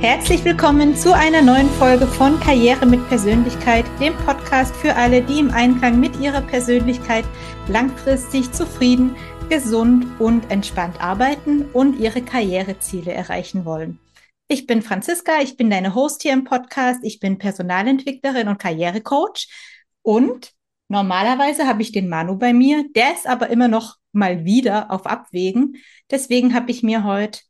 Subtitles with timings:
[0.00, 5.38] Herzlich willkommen zu einer neuen Folge von Karriere mit Persönlichkeit, dem Podcast für alle, die
[5.38, 7.26] im Einklang mit ihrer Persönlichkeit
[7.68, 9.14] langfristig zufrieden,
[9.50, 13.98] gesund und entspannt arbeiten und ihre Karriereziele erreichen wollen.
[14.48, 19.48] Ich bin Franziska, ich bin deine Host hier im Podcast, ich bin Personalentwicklerin und Karrierecoach
[20.00, 20.54] und
[20.88, 25.04] normalerweise habe ich den Manu bei mir, der ist aber immer noch mal wieder auf
[25.04, 25.76] Abwägen.
[26.10, 27.40] Deswegen habe ich mir heute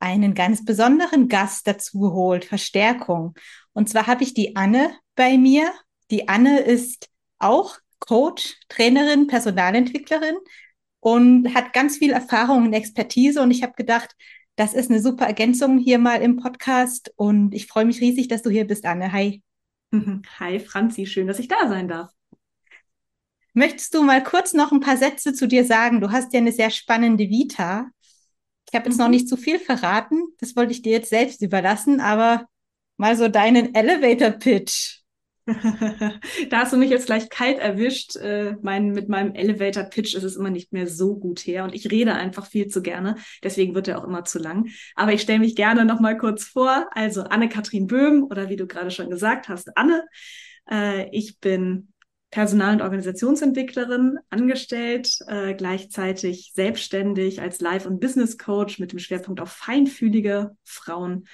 [0.00, 3.34] einen ganz besonderen Gast dazu geholt, Verstärkung.
[3.72, 5.72] Und zwar habe ich die Anne bei mir.
[6.10, 7.08] Die Anne ist
[7.38, 10.36] auch Coach, Trainerin, Personalentwicklerin
[11.00, 13.40] und hat ganz viel Erfahrung und Expertise.
[13.40, 14.14] Und ich habe gedacht,
[14.56, 17.12] das ist eine super Ergänzung hier mal im Podcast.
[17.16, 19.12] Und ich freue mich riesig, dass du hier bist, Anne.
[19.12, 19.42] Hi.
[20.38, 21.06] Hi, Franzi.
[21.06, 22.10] Schön, dass ich da sein darf.
[23.54, 26.00] Möchtest du mal kurz noch ein paar Sätze zu dir sagen?
[26.00, 27.90] Du hast ja eine sehr spannende Vita.
[28.70, 29.04] Ich habe jetzt mhm.
[29.04, 30.22] noch nicht zu viel verraten.
[30.40, 32.46] Das wollte ich dir jetzt selbst überlassen, aber
[32.96, 34.98] mal so deinen Elevator Pitch.
[36.50, 38.16] da hast du mich jetzt gleich kalt erwischt.
[38.16, 41.74] Äh, mein, mit meinem Elevator Pitch ist es immer nicht mehr so gut her und
[41.74, 43.16] ich rede einfach viel zu gerne.
[43.42, 44.68] Deswegen wird er auch immer zu lang.
[44.94, 46.88] Aber ich stelle mich gerne noch mal kurz vor.
[46.92, 50.04] Also Anne-Kathrin Böhm oder wie du gerade schon gesagt hast, Anne.
[50.70, 51.92] Äh, ich bin
[52.30, 59.40] Personal- und Organisationsentwicklerin angestellt, äh, gleichzeitig selbstständig als Life- und Business Coach mit dem Schwerpunkt
[59.40, 61.26] auf feinfühlige Frauen.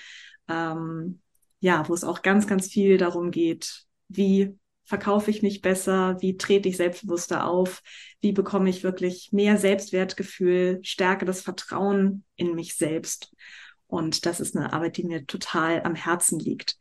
[0.48, 1.20] Ähm,
[1.60, 6.36] ja, wo es auch ganz, ganz viel darum geht, wie verkaufe ich mich besser, wie
[6.36, 7.82] trete ich selbstbewusster auf,
[8.20, 13.34] wie bekomme ich wirklich mehr Selbstwertgefühl, stärke das Vertrauen in mich selbst.
[13.86, 16.76] Und das ist eine Arbeit, die mir total am Herzen liegt.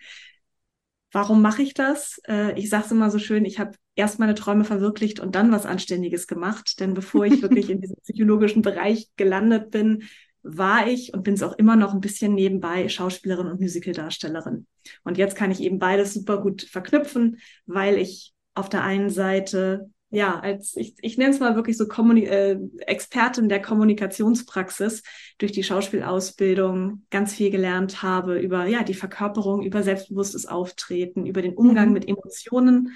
[1.14, 2.19] Warum mache ich das?
[2.28, 5.52] Äh, ich sage es immer so schön, ich habe erst meine Träume verwirklicht und dann
[5.52, 6.80] was Anständiges gemacht.
[6.80, 10.04] Denn bevor ich wirklich in diesem psychologischen Bereich gelandet bin,
[10.42, 14.65] war ich und bin es auch immer noch ein bisschen nebenbei Schauspielerin und Musicaldarstellerin.
[15.04, 19.89] Und jetzt kann ich eben beides super gut verknüpfen, weil ich auf der einen Seite
[20.13, 25.01] ja, als ich, ich nenne es mal wirklich so Kommuni äh, Expertin der Kommunikationspraxis
[25.39, 31.41] durch die Schauspielausbildung ganz viel gelernt habe über ja die Verkörperung, über selbstbewusstes Auftreten, über
[31.41, 31.93] den Umgang mhm.
[31.93, 32.95] mit Emotionen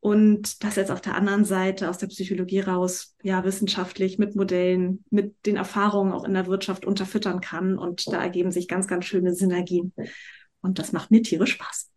[0.00, 5.04] und das jetzt auf der anderen Seite aus der Psychologie raus, ja, wissenschaftlich mit Modellen,
[5.10, 7.78] mit den Erfahrungen auch in der Wirtschaft unterfüttern kann.
[7.78, 9.92] Und da ergeben sich ganz, ganz schöne Synergien.
[10.60, 11.90] Und das macht mir tierisch Spaß.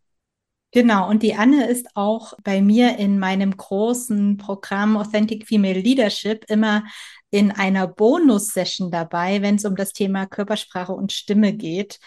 [0.74, 6.46] Genau, und die Anne ist auch bei mir in meinem großen Programm Authentic Female Leadership
[6.48, 6.84] immer
[7.30, 12.00] in einer Bonus-Session dabei, wenn es um das Thema Körpersprache und Stimme geht.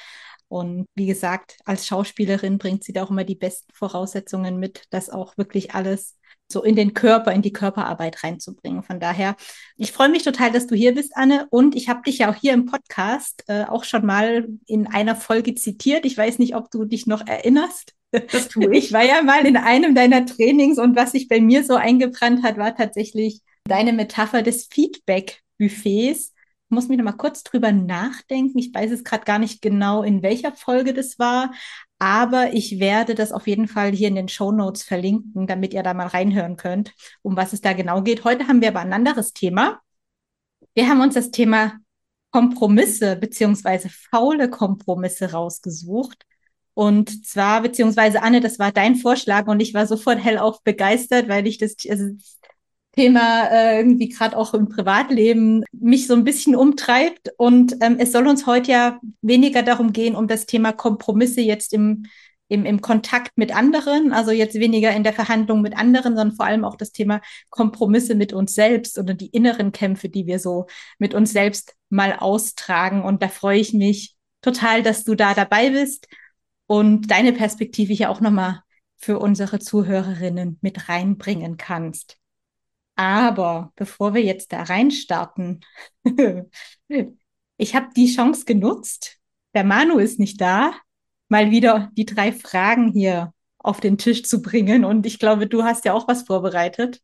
[0.48, 5.10] Und wie gesagt, als Schauspielerin bringt sie da auch immer die besten Voraussetzungen mit, das
[5.10, 6.18] auch wirklich alles
[6.50, 8.82] so in den Körper, in die Körperarbeit reinzubringen.
[8.82, 9.36] Von daher,
[9.76, 11.46] ich freue mich total, dass du hier bist, Anne.
[11.50, 15.16] Und ich habe dich ja auch hier im Podcast äh, auch schon mal in einer
[15.16, 16.04] Folge zitiert.
[16.04, 17.94] Ich weiß nicht, ob du dich noch erinnerst.
[18.30, 18.86] Das tue ich.
[18.86, 22.42] Ich war ja mal in einem deiner Trainings und was sich bei mir so eingebrannt
[22.42, 26.34] hat, war tatsächlich deine Metapher des Feedback-Buffets
[26.74, 28.58] muss mich noch mal kurz drüber nachdenken.
[28.58, 31.52] Ich weiß es gerade gar nicht genau, in welcher Folge das war,
[31.98, 35.82] aber ich werde das auf jeden Fall hier in den Show Notes verlinken, damit ihr
[35.82, 36.92] da mal reinhören könnt,
[37.22, 38.24] um was es da genau geht.
[38.24, 39.80] Heute haben wir aber ein anderes Thema.
[40.74, 41.78] Wir haben uns das Thema
[42.30, 46.26] Kompromisse beziehungsweise faule Kompromisse rausgesucht.
[46.74, 51.46] Und zwar, beziehungsweise Anne, das war dein Vorschlag und ich war sofort hellauf begeistert, weil
[51.46, 52.10] ich das, also
[52.94, 57.30] Thema äh, irgendwie gerade auch im Privatleben mich so ein bisschen umtreibt.
[57.36, 61.72] Und ähm, es soll uns heute ja weniger darum gehen, um das Thema Kompromisse jetzt
[61.72, 62.06] im,
[62.48, 66.46] im, im Kontakt mit anderen, also jetzt weniger in der Verhandlung mit anderen, sondern vor
[66.46, 67.20] allem auch das Thema
[67.50, 70.66] Kompromisse mit uns selbst oder die inneren Kämpfe, die wir so
[70.98, 73.02] mit uns selbst mal austragen.
[73.02, 76.06] Und da freue ich mich total, dass du da dabei bist
[76.66, 78.62] und deine Perspektive hier auch nochmal
[78.96, 82.18] für unsere Zuhörerinnen mit reinbringen kannst.
[82.96, 85.64] Aber bevor wir jetzt da reinstarten,
[87.56, 89.18] ich habe die Chance genutzt.
[89.54, 90.74] Der Manu ist nicht da,
[91.28, 94.84] mal wieder die drei Fragen hier auf den Tisch zu bringen.
[94.84, 97.00] Und ich glaube, du hast ja auch was vorbereitet.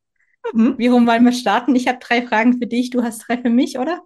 [0.52, 0.78] Mhm.
[0.78, 1.74] Wie rum wollen wir starten?
[1.74, 4.02] Ich habe drei Fragen für dich, du hast drei für mich, oder?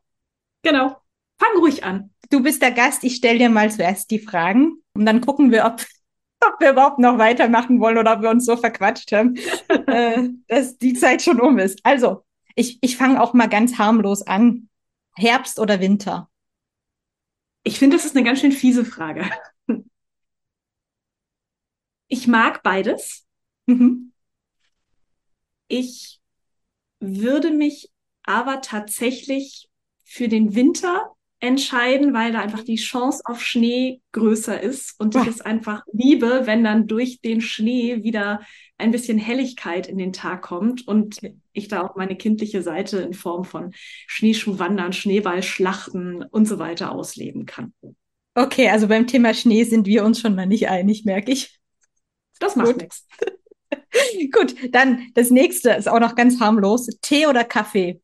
[0.63, 0.97] Genau.
[1.39, 2.11] Fang ruhig an.
[2.31, 5.65] Du bist der Gast, ich stelle dir mal zuerst die Fragen und dann gucken wir,
[5.65, 5.85] ob
[6.47, 9.37] ob wir überhaupt noch weitermachen wollen oder ob wir uns so verquatscht haben,
[9.87, 11.81] äh, dass die Zeit schon um ist.
[11.85, 14.69] Also, ich, ich fange auch mal ganz harmlos an.
[15.17, 16.29] Herbst oder Winter?
[17.63, 19.31] Ich finde, das ist eine ganz schön fiese Frage.
[22.09, 23.27] Ich mag beides.
[23.67, 24.13] Mhm.
[25.69, 26.21] Ich
[27.01, 27.91] würde mich
[28.23, 29.69] aber tatsächlich
[30.05, 31.14] für den Winter
[31.45, 36.43] entscheiden, weil da einfach die Chance auf Schnee größer ist und ich es einfach liebe,
[36.45, 38.41] wenn dann durch den Schnee wieder
[38.79, 41.19] ein bisschen Helligkeit in den Tag kommt und
[41.53, 43.73] ich da auch meine kindliche Seite in Form von
[44.07, 47.73] Schneeschuhwandern, Schneeballschlachten und so weiter ausleben kann.
[48.35, 51.61] Okay, also beim Thema Schnee sind wir uns schon mal nicht einig, merke ich.
[52.41, 53.07] Das macht nichts.
[54.33, 56.87] Gut, dann das nächste ist auch noch ganz harmlos.
[57.01, 58.01] Tee oder Kaffee?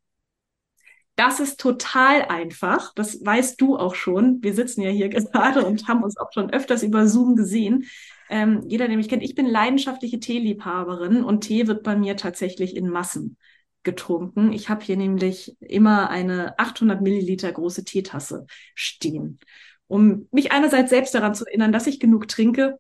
[1.21, 2.95] Das ist total einfach.
[2.95, 4.43] Das weißt du auch schon.
[4.43, 7.85] Wir sitzen ja hier gerade und haben uns auch schon öfters über Zoom gesehen.
[8.31, 12.75] Ähm, jeder, der mich kennt, ich bin leidenschaftliche Teeliebhaberin und Tee wird bei mir tatsächlich
[12.75, 13.37] in Massen
[13.83, 14.55] getrunken.
[14.55, 19.41] Ich habe hier nämlich immer eine 800 Milliliter große Teetasse stehen,
[19.89, 22.79] um mich einerseits selbst daran zu erinnern, dass ich genug trinke,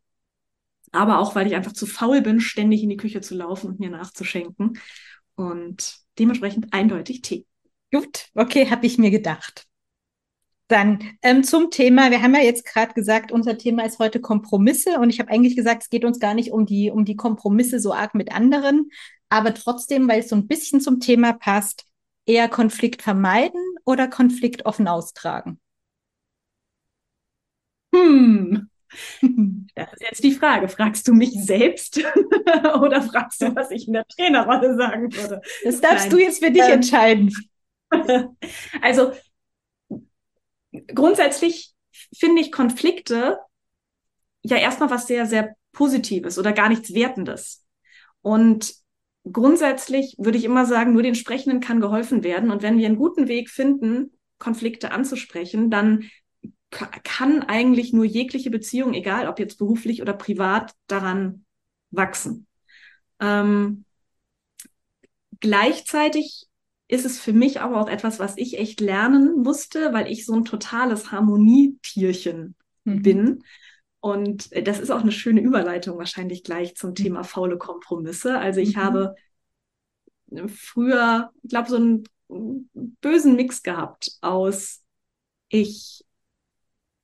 [0.92, 3.80] aber auch, weil ich einfach zu faul bin, ständig in die Küche zu laufen und
[3.80, 4.78] mir nachzuschenken.
[5.34, 7.44] Und dementsprechend eindeutig Tee.
[7.92, 9.66] Gut, okay, habe ich mir gedacht.
[10.68, 12.12] Dann ähm, zum Thema.
[12.12, 15.56] Wir haben ja jetzt gerade gesagt, unser Thema ist heute Kompromisse und ich habe eigentlich
[15.56, 18.90] gesagt, es geht uns gar nicht um die um die Kompromisse so arg mit anderen,
[19.28, 21.86] aber trotzdem, weil es so ein bisschen zum Thema passt,
[22.24, 25.60] eher Konflikt vermeiden oder Konflikt offen austragen.
[27.94, 28.68] Hm.
[29.76, 30.68] Das ist jetzt die Frage.
[30.68, 32.02] Fragst du mich selbst
[32.80, 35.40] oder fragst du, was ich in der Trainerrolle sagen würde?
[35.62, 36.10] Das darfst Nein.
[36.10, 37.32] du jetzt für dich ähm, entscheiden.
[38.82, 39.12] Also
[40.94, 41.74] grundsätzlich
[42.16, 43.38] finde ich Konflikte
[44.42, 47.64] ja erstmal was sehr, sehr Positives oder gar nichts Wertendes.
[48.22, 48.74] Und
[49.30, 52.50] grundsätzlich würde ich immer sagen, nur den Sprechenden kann geholfen werden.
[52.50, 56.10] Und wenn wir einen guten Weg finden, Konflikte anzusprechen, dann
[56.70, 61.44] kann eigentlich nur jegliche Beziehung, egal ob jetzt beruflich oder privat, daran
[61.90, 62.46] wachsen.
[63.18, 63.84] Ähm,
[65.40, 66.46] gleichzeitig
[66.90, 70.34] ist es für mich aber auch etwas, was ich echt lernen musste, weil ich so
[70.34, 73.02] ein totales Harmonietierchen mhm.
[73.02, 73.44] bin.
[74.00, 78.38] Und das ist auch eine schöne Überleitung wahrscheinlich gleich zum Thema faule Kompromisse.
[78.38, 78.80] Also ich mhm.
[78.80, 79.14] habe
[80.48, 82.04] früher, ich glaube, so einen
[83.00, 84.82] bösen Mix gehabt aus,
[85.48, 86.04] ich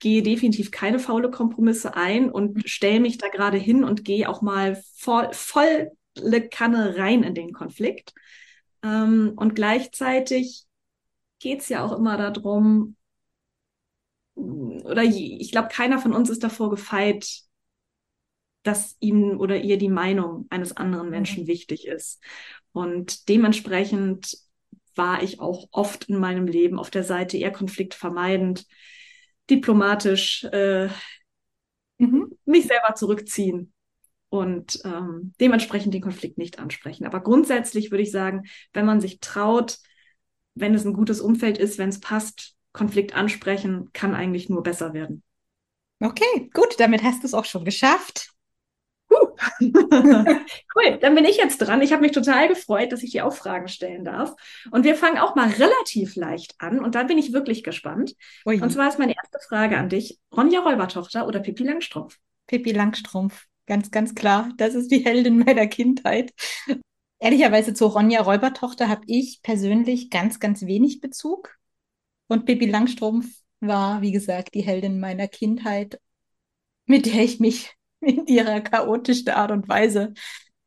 [0.01, 2.63] gehe definitiv keine faule Kompromisse ein und mhm.
[2.65, 5.93] stelle mich da gerade hin und gehe auch mal voll, volle
[6.51, 8.15] Kanne rein in den Konflikt.
[8.83, 10.65] Ähm, und gleichzeitig
[11.39, 12.97] geht es ja auch immer darum,
[14.35, 17.41] oder ich glaube, keiner von uns ist davor gefeit,
[18.63, 21.49] dass ihm oder ihr die Meinung eines anderen Menschen mhm.
[21.49, 22.23] wichtig ist.
[22.73, 24.37] Und dementsprechend
[24.95, 28.67] war ich auch oft in meinem Leben auf der Seite eher konfliktvermeidend,
[29.49, 30.89] diplomatisch äh,
[31.99, 32.37] mhm.
[32.45, 33.73] mich selber zurückziehen
[34.29, 37.07] und ähm, dementsprechend den Konflikt nicht ansprechen.
[37.07, 39.79] Aber grundsätzlich würde ich sagen, wenn man sich traut,
[40.55, 44.93] wenn es ein gutes Umfeld ist, wenn es passt, Konflikt ansprechen, kann eigentlich nur besser
[44.93, 45.23] werden.
[46.01, 48.33] Okay, gut, damit hast du es auch schon geschafft.
[49.61, 51.81] cool, dann bin ich jetzt dran.
[51.81, 54.35] Ich habe mich total gefreut, dass ich dir auch Fragen stellen darf.
[54.71, 56.81] Und wir fangen auch mal relativ leicht an.
[56.81, 58.15] Und da bin ich wirklich gespannt.
[58.45, 58.61] Ui.
[58.61, 62.19] Und zwar ist meine erste Frage an dich: Ronja Räubertochter oder Pippi Langstrumpf?
[62.47, 63.47] Pippi Langstrumpf.
[63.67, 64.53] Ganz, ganz klar.
[64.57, 66.33] Das ist die Heldin meiner Kindheit.
[67.19, 71.57] Ehrlicherweise zu Ronja Räubertochter habe ich persönlich ganz, ganz wenig Bezug.
[72.29, 73.27] Und Pippi Langstrumpf
[73.61, 76.01] war, wie gesagt, die Heldin meiner Kindheit,
[76.87, 80.15] mit der ich mich in ihrer chaotischen Art und Weise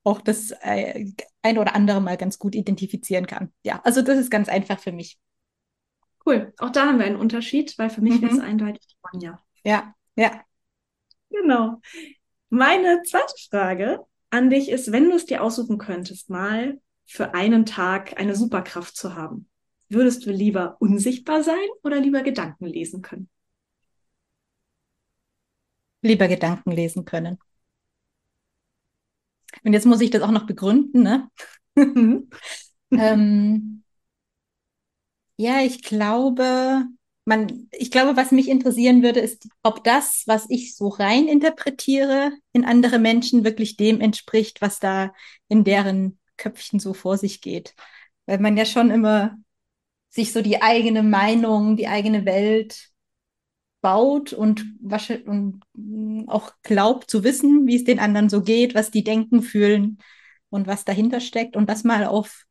[0.03, 1.05] auch das äh,
[1.41, 3.53] ein oder andere Mal ganz gut identifizieren kann.
[3.63, 5.19] Ja, also das ist ganz einfach für mich.
[6.25, 6.53] Cool.
[6.57, 8.21] Auch da haben wir einen Unterschied, weil für mich mhm.
[8.21, 9.39] wäre es eindeutig Ronja.
[9.63, 10.43] Ja, ja.
[11.29, 11.79] Genau.
[12.49, 13.99] Meine zweite Frage
[14.31, 18.95] an dich ist, wenn du es dir aussuchen könntest, mal für einen Tag eine Superkraft
[18.95, 19.47] zu haben,
[19.87, 23.29] würdest du lieber unsichtbar sein oder lieber Gedanken lesen können?
[26.01, 27.37] Lieber Gedanken lesen können.
[29.63, 31.29] Und jetzt muss ich das auch noch begründen, ne?
[32.91, 33.83] ähm,
[35.37, 36.85] ja, ich glaube,
[37.29, 42.31] man, ich glaube, was mich interessieren würde, ist, ob das, was ich so rein interpretiere
[42.51, 45.13] in andere Menschen, wirklich dem entspricht, was da
[45.47, 47.75] in deren Köpfchen so vor sich geht.
[48.25, 49.37] Weil man ja schon immer
[50.09, 52.89] sich so die eigene Meinung, die eigene Welt
[53.81, 54.65] baut und,
[55.25, 55.61] und
[56.27, 59.99] auch glaubt zu wissen, wie es den anderen so geht, was die denken, fühlen
[60.49, 62.47] und was dahinter steckt und das mal auf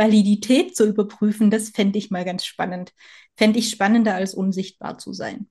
[0.00, 2.94] Validität zu überprüfen, das fände ich mal ganz spannend.
[3.36, 5.50] Fände ich spannender, als unsichtbar zu sein.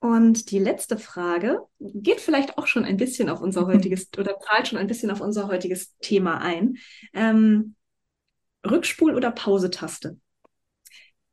[0.00, 4.68] Und die letzte Frage geht vielleicht auch schon ein bisschen auf unser heutiges oder zahlt
[4.68, 6.76] schon ein bisschen auf unser heutiges Thema ein.
[7.14, 7.74] Ähm,
[8.62, 10.18] Rückspul- oder Pause-Taste?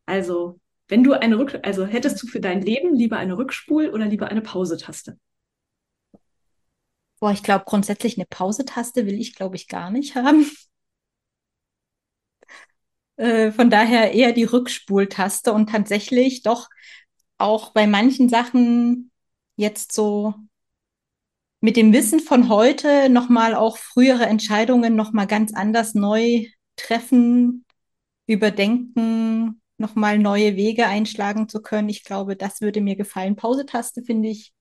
[0.06, 4.06] Also, wenn du eine Rück, also hättest du für dein Leben lieber eine Rückspul- oder
[4.06, 5.18] lieber eine Pause-Taste?
[7.20, 10.50] Boah, ich glaube, grundsätzlich eine Pause-Taste will ich, glaube ich, gar nicht haben.
[13.18, 16.70] Äh, von daher eher die Rückspultaste und tatsächlich doch
[17.38, 19.12] auch bei manchen Sachen
[19.56, 20.34] jetzt so
[21.62, 27.66] mit dem Wissen von heute nochmal auch frühere Entscheidungen nochmal ganz anders neu treffen,
[28.28, 31.90] überdenken, nochmal neue Wege einschlagen zu können.
[31.90, 33.36] Ich glaube, das würde mir gefallen.
[33.36, 34.54] Pause-Taste finde ich,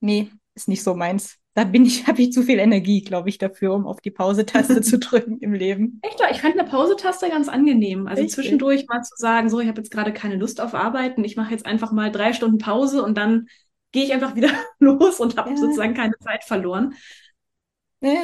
[0.00, 1.38] nee, ist nicht so meins.
[1.56, 4.82] Da bin ich, habe ich zu viel Energie, glaube ich, dafür, um auf die Pause-Taste
[4.82, 6.00] zu drücken im Leben.
[6.02, 6.20] Echt?
[6.30, 8.06] Ich fand eine Pause-Taste ganz angenehm.
[8.06, 8.34] Also Richtig.
[8.34, 11.50] zwischendurch mal zu sagen, so, ich habe jetzt gerade keine Lust auf Arbeiten, ich mache
[11.50, 13.48] jetzt einfach mal drei Stunden Pause und dann
[13.90, 15.56] gehe ich einfach wieder los und habe ja.
[15.56, 16.94] sozusagen keine Zeit verloren.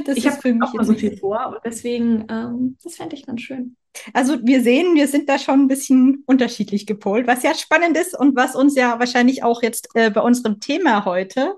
[0.04, 3.40] Das ich habe auch mal so viel vor und deswegen, ähm, das fände ich ganz
[3.40, 3.76] schön.
[4.12, 8.16] Also wir sehen, wir sind da schon ein bisschen unterschiedlich gepolt, was ja spannend ist
[8.16, 11.56] und was uns ja wahrscheinlich auch jetzt äh, bei unserem Thema heute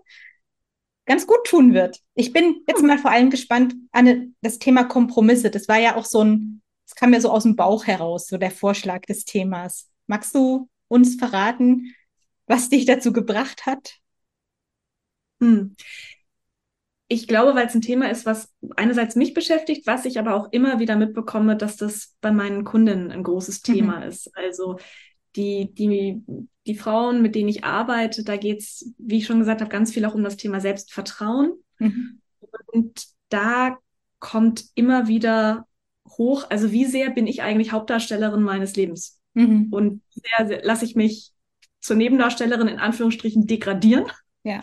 [1.06, 2.00] ganz gut tun wird.
[2.14, 2.86] Ich bin jetzt hm.
[2.86, 5.50] mal vor allem gespannt an das Thema Kompromisse.
[5.50, 8.38] Das war ja auch so ein, das kam ja so aus dem Bauch heraus, so
[8.38, 9.90] der Vorschlag des Themas.
[10.06, 11.94] Magst du uns verraten,
[12.46, 13.98] was dich dazu gebracht hat?
[15.40, 15.76] Hm.
[17.08, 20.50] Ich glaube, weil es ein Thema ist, was einerseits mich beschäftigt, was ich aber auch
[20.52, 23.72] immer wieder mitbekomme, dass das bei meinen Kunden ein großes mhm.
[23.72, 24.02] Thema mhm.
[24.04, 24.36] ist.
[24.36, 24.78] Also
[25.36, 26.22] die, die,
[26.66, 29.92] die Frauen, mit denen ich arbeite, da geht es, wie ich schon gesagt habe, ganz
[29.92, 31.52] viel auch um das Thema Selbstvertrauen.
[31.78, 32.20] Mhm.
[32.66, 33.78] Und da
[34.18, 35.66] kommt immer wieder
[36.08, 39.20] hoch, also wie sehr bin ich eigentlich Hauptdarstellerin meines Lebens?
[39.34, 39.68] Mhm.
[39.70, 41.32] Und wie sehr, sehr lasse ich mich
[41.80, 44.06] zur Nebendarstellerin in Anführungsstrichen degradieren?
[44.42, 44.62] Ja.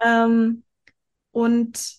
[0.00, 0.62] Ähm,
[1.32, 1.94] und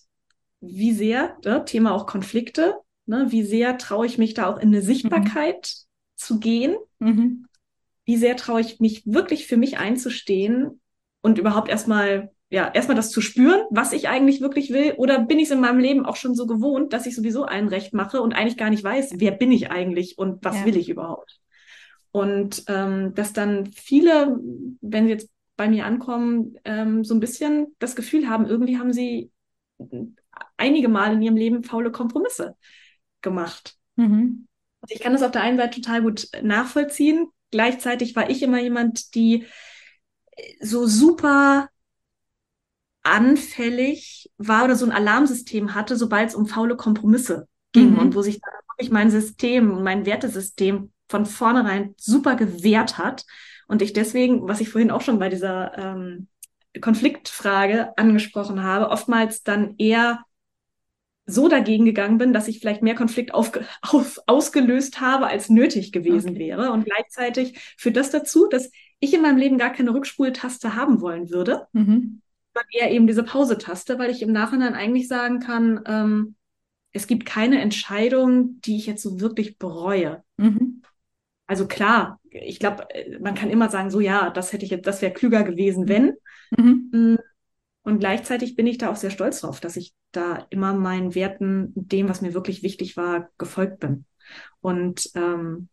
[0.60, 4.68] wie sehr, ne, Thema auch Konflikte, ne, wie sehr traue ich mich da auch in
[4.68, 6.16] eine Sichtbarkeit mhm.
[6.16, 6.76] zu gehen?
[6.98, 7.46] Mhm.
[8.06, 10.80] Wie sehr traue ich mich wirklich für mich einzustehen
[11.20, 14.94] und überhaupt erstmal, ja, erstmal das zu spüren, was ich eigentlich wirklich will?
[14.96, 17.68] Oder bin ich es in meinem Leben auch schon so gewohnt, dass ich sowieso ein
[17.68, 20.64] Recht mache und eigentlich gar nicht weiß, wer bin ich eigentlich und was ja.
[20.64, 21.40] will ich überhaupt?
[22.12, 24.38] Und ähm, dass dann viele,
[24.80, 28.92] wenn sie jetzt bei mir ankommen, ähm, so ein bisschen das Gefühl haben, irgendwie haben
[28.92, 29.30] sie
[30.56, 32.56] einige Mal in ihrem Leben faule Kompromisse
[33.20, 33.76] gemacht.
[33.96, 34.46] Mhm.
[34.80, 37.28] Also ich kann das auf der einen Seite total gut nachvollziehen.
[37.56, 39.46] Gleichzeitig war ich immer jemand, die
[40.60, 41.70] so super
[43.02, 47.98] anfällig war oder so ein Alarmsystem hatte, sobald es um faule Kompromisse ging mhm.
[47.98, 48.42] und wo sich
[48.74, 53.24] wirklich mein System, mein Wertesystem von vornherein super gewehrt hat
[53.68, 56.28] und ich deswegen, was ich vorhin auch schon bei dieser ähm,
[56.82, 60.24] Konfliktfrage angesprochen habe, oftmals dann eher
[61.26, 63.52] so dagegen gegangen bin, dass ich vielleicht mehr Konflikt auf,
[63.82, 66.38] auf, ausgelöst habe, als nötig gewesen okay.
[66.38, 66.72] wäre.
[66.72, 71.30] Und gleichzeitig führt das dazu, dass ich in meinem Leben gar keine Rückspultaste haben wollen
[71.30, 72.22] würde, mhm.
[72.54, 76.34] sondern eher eben diese Pause-Taste, weil ich im Nachhinein eigentlich sagen kann, ähm,
[76.92, 80.22] es gibt keine Entscheidung, die ich jetzt so wirklich bereue.
[80.38, 80.82] Mhm.
[81.46, 84.86] Also klar, ich glaube, äh, man kann immer sagen, so ja, das hätte ich jetzt,
[84.86, 86.14] das wäre klüger gewesen, wenn.
[86.56, 87.18] Mhm.
[87.86, 91.72] Und gleichzeitig bin ich da auch sehr stolz drauf, dass ich da immer meinen Werten,
[91.74, 94.04] dem, was mir wirklich wichtig war, gefolgt bin.
[94.60, 95.68] Und ähm,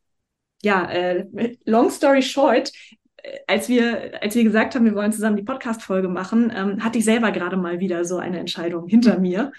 [0.61, 1.25] ja, äh,
[1.65, 2.71] long story short,
[3.17, 6.99] äh, als wir, als wir gesagt haben, wir wollen zusammen die Podcast-Folge machen, ähm, hatte
[6.99, 9.21] ich selber gerade mal wieder so eine Entscheidung hinter mhm.
[9.21, 9.51] mir,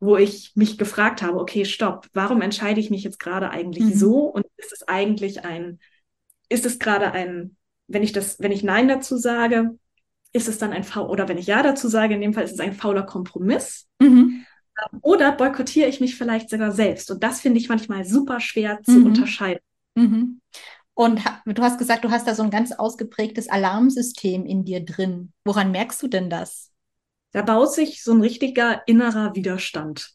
[0.00, 3.94] wo ich mich gefragt habe, okay, stopp, warum entscheide ich mich jetzt gerade eigentlich mhm.
[3.94, 4.16] so?
[4.24, 5.78] Und ist es eigentlich ein
[6.50, 9.78] ist es gerade ein, wenn ich das, wenn ich Nein dazu sage,
[10.32, 12.52] ist es dann ein faul, oder wenn ich Ja dazu sage, in dem Fall ist
[12.52, 13.88] es ein fauler Kompromiss.
[14.00, 14.44] Mhm.
[15.02, 17.10] Oder boykottiere ich mich vielleicht sogar selbst?
[17.10, 19.06] Und das finde ich manchmal super schwer zu mhm.
[19.06, 19.62] unterscheiden.
[19.94, 20.40] Mhm.
[20.94, 25.32] Und du hast gesagt, du hast da so ein ganz ausgeprägtes Alarmsystem in dir drin.
[25.44, 26.70] Woran merkst du denn das?
[27.32, 30.10] Da baut sich so ein richtiger innerer Widerstand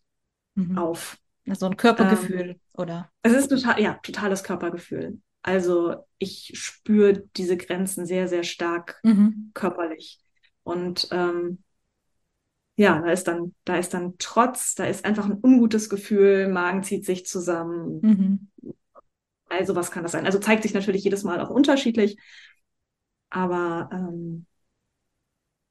[0.56, 0.78] mhm.
[0.78, 1.18] auf.
[1.54, 3.12] So ein Körpergefühl, ähm, oder?
[3.22, 5.20] Es ist total, ja, totales Körpergefühl.
[5.48, 9.52] Also ich spüre diese Grenzen sehr, sehr stark mhm.
[9.54, 10.20] körperlich.
[10.64, 11.60] Und ähm,
[12.78, 16.82] ja, da ist dann, da ist dann Trotz, da ist einfach ein ungutes Gefühl, Magen
[16.82, 18.00] zieht sich zusammen.
[18.02, 18.74] Mhm.
[19.48, 20.26] Also was kann das sein?
[20.26, 22.18] Also zeigt sich natürlich jedes Mal auch unterschiedlich.
[23.30, 24.48] Aber ähm,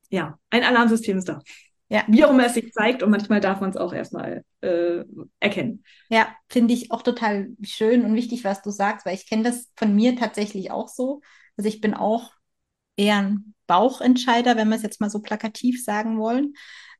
[0.08, 1.40] ja, ein Alarmsystem ist da.
[1.88, 2.04] Ja.
[2.08, 5.04] Wie auch immer es sich zeigt und manchmal darf man es auch erstmal äh,
[5.38, 5.84] erkennen.
[6.08, 9.70] Ja, finde ich auch total schön und wichtig, was du sagst, weil ich kenne das
[9.76, 11.20] von mir tatsächlich auch so.
[11.56, 12.32] Also ich bin auch
[12.96, 16.54] eher ein Bauchentscheider, wenn wir es jetzt mal so plakativ sagen wollen.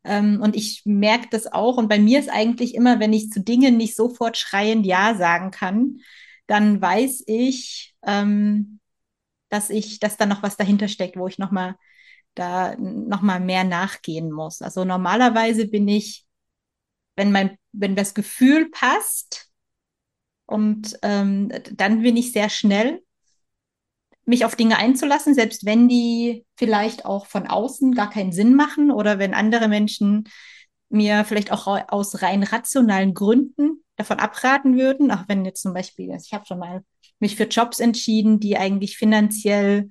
[0.05, 1.77] Ähm, und ich merke das auch.
[1.77, 5.51] Und bei mir ist eigentlich immer, wenn ich zu Dingen nicht sofort schreiend Ja sagen
[5.51, 5.99] kann,
[6.47, 8.81] dann weiß ich, ähm,
[9.49, 11.77] dass ich, dass da noch was dahinter steckt, wo ich nochmal
[12.35, 14.63] da nochmal mehr nachgehen muss.
[14.63, 16.27] Also normalerweise bin ich,
[17.17, 19.51] wenn mein, wenn das Gefühl passt
[20.47, 23.03] und ähm, dann bin ich sehr schnell,
[24.27, 28.91] mich auf Dinge einzulassen, selbst wenn die vielleicht auch von außen gar keinen Sinn machen
[28.91, 30.25] oder wenn andere Menschen
[30.89, 36.11] mir vielleicht auch aus rein rationalen Gründen davon abraten würden, auch wenn jetzt zum Beispiel,
[36.11, 36.83] also ich habe schon mal
[37.19, 39.91] mich für Jobs entschieden, die eigentlich finanziell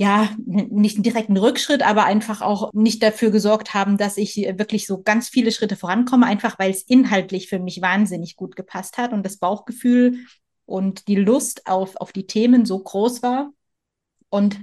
[0.00, 4.86] ja, nicht einen direkten Rückschritt, aber einfach auch nicht dafür gesorgt haben, dass ich wirklich
[4.86, 9.12] so ganz viele Schritte vorankomme, einfach weil es inhaltlich für mich wahnsinnig gut gepasst hat
[9.12, 10.20] und das Bauchgefühl
[10.64, 13.52] und die Lust auf, auf die Themen so groß war.
[14.30, 14.62] Und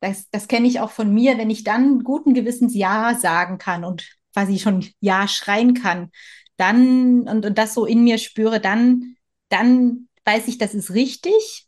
[0.00, 3.82] das, das kenne ich auch von mir, wenn ich dann guten Gewissens Ja sagen kann
[3.82, 6.10] und quasi schon Ja schreien kann,
[6.58, 9.16] dann und, und das so in mir spüre, dann,
[9.48, 11.66] dann weiß ich, das ist richtig.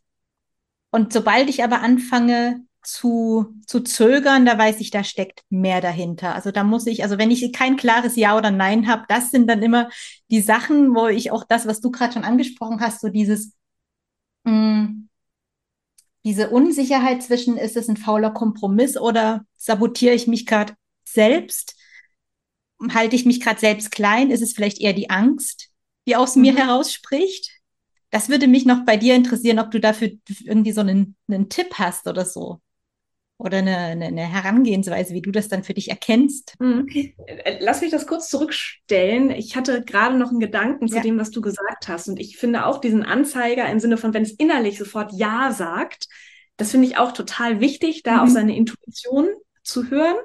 [0.91, 6.35] Und sobald ich aber anfange, zu, zu zögern, da weiß ich, da steckt mehr dahinter.
[6.35, 9.47] Also da muss ich, also wenn ich kein klares Ja oder Nein habe, das sind
[9.47, 9.89] dann immer
[10.29, 13.53] die Sachen, wo ich auch das, was du gerade schon angesprochen hast, so dieses,
[14.43, 15.09] mh, mm,
[16.25, 20.73] diese Unsicherheit zwischen, ist es ein fauler Kompromiss oder sabotiere ich mich gerade
[21.03, 21.75] selbst?
[22.93, 24.31] Halte ich mich gerade selbst klein?
[24.31, 25.69] Ist es vielleicht eher die Angst,
[26.07, 26.43] die aus mhm.
[26.43, 27.51] mir herausspricht?
[28.09, 30.11] Das würde mich noch bei dir interessieren, ob du dafür
[30.43, 32.61] irgendwie so einen, einen Tipp hast oder so
[33.37, 36.53] oder eine, eine, eine, Herangehensweise, wie du das dann für dich erkennst.
[36.59, 36.87] Mhm.
[37.59, 39.31] Lass mich das kurz zurückstellen.
[39.31, 41.01] Ich hatte gerade noch einen Gedanken zu ja.
[41.01, 42.07] dem, was du gesagt hast.
[42.07, 46.07] Und ich finde auch diesen Anzeiger im Sinne von, wenn es innerlich sofort Ja sagt,
[46.57, 48.19] das finde ich auch total wichtig, da mhm.
[48.19, 49.27] auf seine Intuition
[49.63, 50.15] zu hören.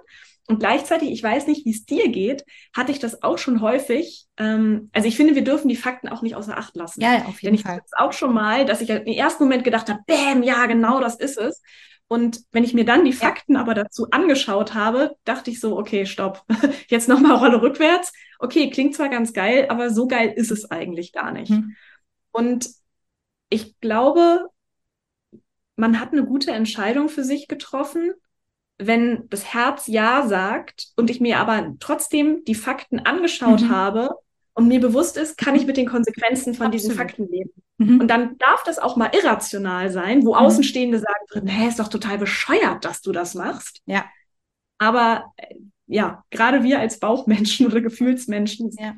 [0.47, 4.27] Und gleichzeitig, ich weiß nicht, wie es dir geht, hatte ich das auch schon häufig.
[4.38, 7.03] Ähm, also ich finde, wir dürfen die Fakten auch nicht außer Acht lassen.
[7.03, 7.83] Ja, auf jeden Denn ich Fall.
[7.92, 11.37] auch schon mal, dass ich im ersten Moment gedacht habe, bäm, ja, genau das ist
[11.37, 11.62] es.
[12.09, 13.61] Und wenn ich mir dann die Fakten ja.
[13.61, 16.44] aber dazu angeschaut habe, dachte ich so, okay, stopp.
[16.88, 18.12] Jetzt nochmal Rolle rückwärts.
[18.38, 21.51] Okay, klingt zwar ganz geil, aber so geil ist es eigentlich gar nicht.
[21.51, 21.77] Mhm.
[22.33, 22.71] Und
[23.51, 24.49] ich glaube,
[25.77, 28.12] man hat eine gute Entscheidung für sich getroffen,
[28.79, 33.71] wenn das Herz Ja sagt und ich mir aber trotzdem die Fakten angeschaut mhm.
[33.71, 34.11] habe
[34.59, 36.75] und mir bewusst ist, kann ich mit den Konsequenzen von Absolut.
[36.75, 37.51] diesen Fakten leben.
[37.77, 38.01] Mhm.
[38.01, 40.40] Und dann darf das auch mal irrational sein, wo mhm.
[40.40, 43.83] Außenstehende sagen drin, hä, ist doch total bescheuert, dass du das machst.
[43.87, 44.05] Ja.
[44.79, 45.55] Aber äh,
[45.87, 48.97] ja, gerade wir als Bauchmenschen oder Gefühlsmenschen ja.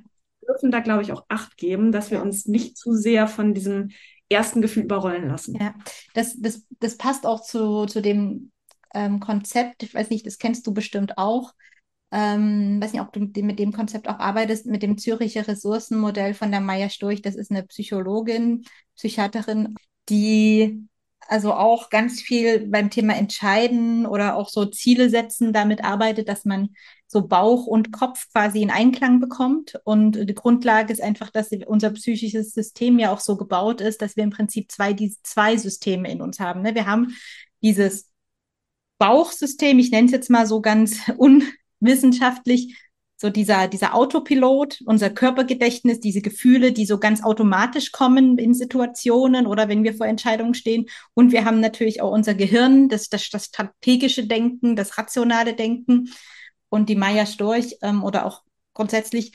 [0.49, 3.91] dürfen da, glaube ich, auch Acht geben, dass wir uns nicht zu sehr von diesem
[4.31, 5.59] ersten Gefühl überrollen lassen.
[5.61, 5.75] Ja,
[6.15, 8.51] das, das, das passt auch zu, zu dem
[8.95, 11.53] ähm, Konzept, ich weiß nicht, das kennst du bestimmt auch,
[12.13, 16.51] ähm, weiß nicht, ob du mit dem Konzept auch arbeitest, mit dem Züricher Ressourcenmodell von
[16.51, 17.23] der Maya Storch.
[17.23, 18.65] Das ist eine Psychologin,
[18.97, 19.77] Psychiaterin,
[20.09, 20.89] die
[21.29, 26.45] also auch ganz viel beim Thema Entscheiden oder auch so Ziele setzen damit arbeitet, dass
[26.45, 26.71] man
[27.07, 29.81] so Bauch und Kopf quasi in Einklang bekommt.
[29.85, 34.17] Und die Grundlage ist einfach, dass unser psychisches System ja auch so gebaut ist, dass
[34.17, 36.63] wir im Prinzip zwei, die, zwei Systeme in uns haben.
[36.63, 36.75] Ne?
[36.75, 37.15] Wir haben
[37.63, 38.11] dieses
[38.99, 41.45] Bauchsystem, ich nenne es jetzt mal so ganz un,
[41.81, 42.77] wissenschaftlich
[43.21, 49.47] so dieser, dieser Autopilot, unser Körpergedächtnis, diese Gefühle, die so ganz automatisch kommen in Situationen
[49.47, 50.87] oder wenn wir vor Entscheidungen stehen.
[51.13, 56.09] Und wir haben natürlich auch unser Gehirn, das, das, das strategische Denken, das rationale Denken.
[56.71, 59.33] Und die Maya Storch ähm, oder auch grundsätzlich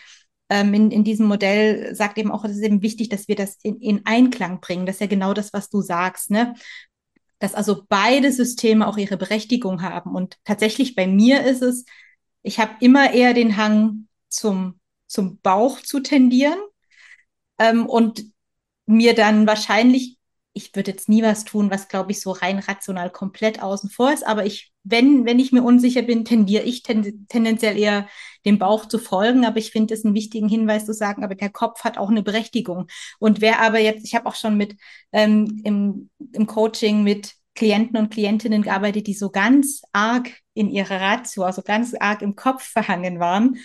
[0.50, 3.60] ähm, in, in diesem Modell sagt eben auch, es ist eben wichtig, dass wir das
[3.62, 4.88] in, in Einklang bringen.
[4.88, 6.56] Das ist ja genau das, was du sagst, ne?
[7.38, 10.16] Dass also beide Systeme auch ihre Berechtigung haben.
[10.16, 11.86] Und tatsächlich bei mir ist es,
[12.46, 16.60] ich habe immer eher den Hang zum, zum Bauch zu tendieren
[17.58, 18.24] ähm, und
[18.86, 20.20] mir dann wahrscheinlich,
[20.54, 24.14] ich würde jetzt nie was tun, was glaube ich so rein rational komplett außen vor
[24.14, 28.08] ist, aber ich, wenn, wenn ich mir unsicher bin, tendiere ich ten, tendenziell eher
[28.46, 31.50] dem Bauch zu folgen, aber ich finde es einen wichtigen Hinweis zu sagen, aber der
[31.50, 32.88] Kopf hat auch eine Berechtigung.
[33.18, 34.78] Und wer aber jetzt, ich habe auch schon mit
[35.12, 41.00] ähm, im, im Coaching mit Klienten und Klientinnen gearbeitet, die so ganz arg in ihrer
[41.00, 43.58] Ratio, also ganz arg im Kopf verhangen waren.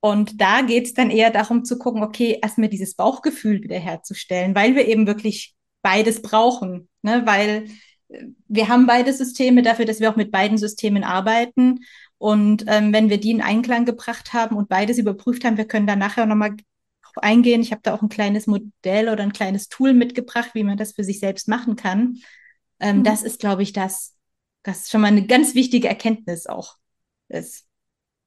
[0.00, 4.74] Und da geht es dann eher darum zu gucken, okay, erstmal dieses Bauchgefühl wiederherzustellen, weil
[4.74, 7.22] wir eben wirklich beides brauchen, ne?
[7.26, 7.66] weil
[8.08, 11.80] äh, wir haben beide Systeme dafür, dass wir auch mit beiden Systemen arbeiten.
[12.18, 15.86] Und ähm, wenn wir die in Einklang gebracht haben und beides überprüft haben, wir können
[15.86, 16.56] da nachher nochmal
[17.16, 17.60] eingehen.
[17.60, 20.92] Ich habe da auch ein kleines Modell oder ein kleines Tool mitgebracht, wie man das
[20.92, 22.18] für sich selbst machen kann.
[22.80, 23.04] Ähm, mhm.
[23.04, 24.15] Das ist, glaube ich, das,
[24.66, 26.76] das schon mal eine ganz wichtige Erkenntnis auch
[27.28, 27.66] ist.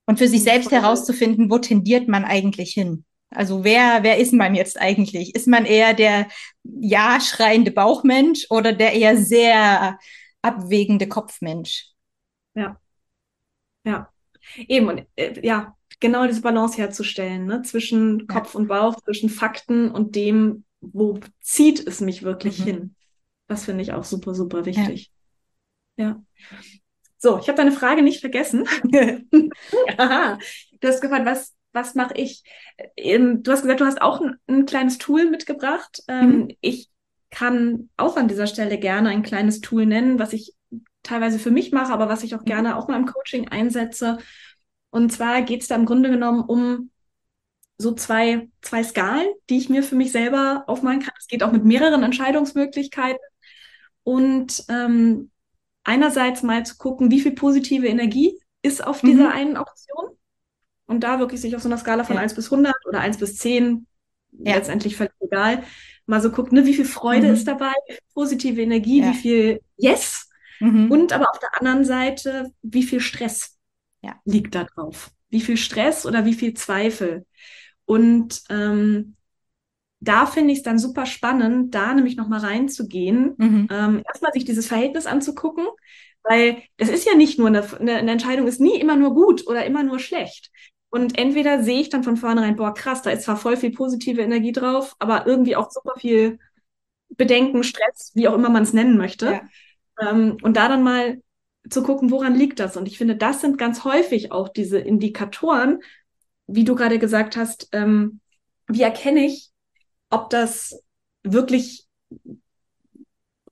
[0.06, 0.46] Und für sich mhm.
[0.46, 3.06] selbst herauszufinden, wo tendiert man eigentlich hin?
[3.30, 5.36] Also wer, wer ist man jetzt eigentlich?
[5.36, 6.28] Ist man eher der
[6.64, 10.00] ja schreiende Bauchmensch oder der eher sehr
[10.42, 11.92] abwägende Kopfmensch.
[12.56, 12.80] Ja.
[13.86, 14.12] Ja.
[14.56, 17.62] Eben, und äh, ja, genau diese Balance herzustellen, ne?
[17.62, 18.60] zwischen Kopf ja.
[18.60, 22.64] und Bauch, zwischen Fakten und dem, wo zieht es mich wirklich mhm.
[22.64, 22.96] hin.
[23.48, 25.12] Das finde ich auch super, super wichtig.
[25.12, 25.19] Ja.
[26.00, 26.24] Ja.
[27.18, 28.66] So, ich habe deine Frage nicht vergessen.
[29.98, 30.40] Aha.
[30.80, 32.44] Du hast gefragt, was, was mache ich?
[32.96, 36.02] Ähm, du hast gesagt, du hast auch ein, ein kleines Tool mitgebracht.
[36.08, 36.48] Ähm, mhm.
[36.62, 36.90] Ich
[37.30, 40.54] kann auch an dieser Stelle gerne ein kleines Tool nennen, was ich
[41.04, 42.46] teilweise für mich mache, aber was ich auch mhm.
[42.46, 44.18] gerne auch mal im Coaching einsetze.
[44.90, 46.90] Und zwar geht es da im Grunde genommen um
[47.78, 51.14] so zwei, zwei Skalen, die ich mir für mich selber aufmalen kann.
[51.20, 53.20] Es geht auch mit mehreren Entscheidungsmöglichkeiten.
[54.04, 55.32] Und ähm,
[55.90, 59.32] einerseits mal zu gucken, wie viel positive Energie ist auf dieser mhm.
[59.32, 60.16] einen Option.
[60.86, 62.22] Und da wirklich sich auf so einer Skala von ja.
[62.22, 63.88] 1 bis 100 oder 1 bis 10,
[64.32, 64.56] ja.
[64.56, 65.64] letztendlich völlig egal,
[66.06, 67.34] mal so guckt, ne, wie viel Freude mhm.
[67.34, 69.10] ist dabei, wie viel positive Energie, ja.
[69.10, 70.30] wie viel Yes.
[70.60, 70.92] Mhm.
[70.92, 73.58] Und aber auf der anderen Seite, wie viel Stress
[74.26, 75.12] liegt da drauf.
[75.30, 77.26] Wie viel Stress oder wie viel Zweifel.
[77.86, 79.16] Und ähm,
[80.00, 83.68] da finde ich es dann super spannend, da nämlich nochmal reinzugehen, mhm.
[83.70, 85.68] ähm, erstmal sich dieses Verhältnis anzugucken,
[86.24, 89.46] weil das ist ja nicht nur eine, eine, eine, Entscheidung, ist nie immer nur gut
[89.48, 90.52] oder immer nur schlecht.
[90.90, 94.22] Und entweder sehe ich dann von vornherein, boah, krass, da ist zwar voll viel positive
[94.22, 96.40] Energie drauf, aber irgendwie auch super viel
[97.10, 99.26] Bedenken, Stress, wie auch immer man es nennen möchte.
[99.26, 100.10] Ja.
[100.10, 101.22] Ähm, und da dann mal
[101.70, 102.78] zu gucken, woran liegt das?
[102.78, 105.82] Und ich finde, das sind ganz häufig auch diese Indikatoren,
[106.48, 108.22] wie du gerade gesagt hast, ähm,
[108.68, 109.49] wie erkenne ich,
[110.10, 110.82] ob das
[111.24, 111.88] wirklich,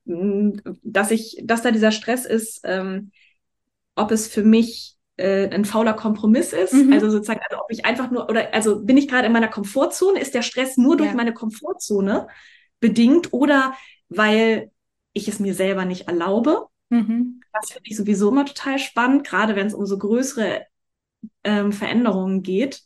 [0.05, 0.51] mm,
[0.83, 3.11] dass ich, dass da dieser Stress ist, ähm,
[3.95, 6.93] ob es für mich äh, ein fauler Kompromiss ist, mhm.
[6.93, 10.19] also sozusagen, also ob ich einfach nur, oder also bin ich gerade in meiner Komfortzone,
[10.19, 11.15] ist der Stress nur durch ja.
[11.15, 12.27] meine Komfortzone
[12.79, 13.73] bedingt oder
[14.09, 14.71] weil
[15.13, 16.67] ich es mir selber nicht erlaube.
[16.89, 17.41] Mhm.
[17.51, 20.65] Das finde ich sowieso immer total spannend, gerade wenn es um so größere
[21.43, 22.83] ähm, Veränderungen geht.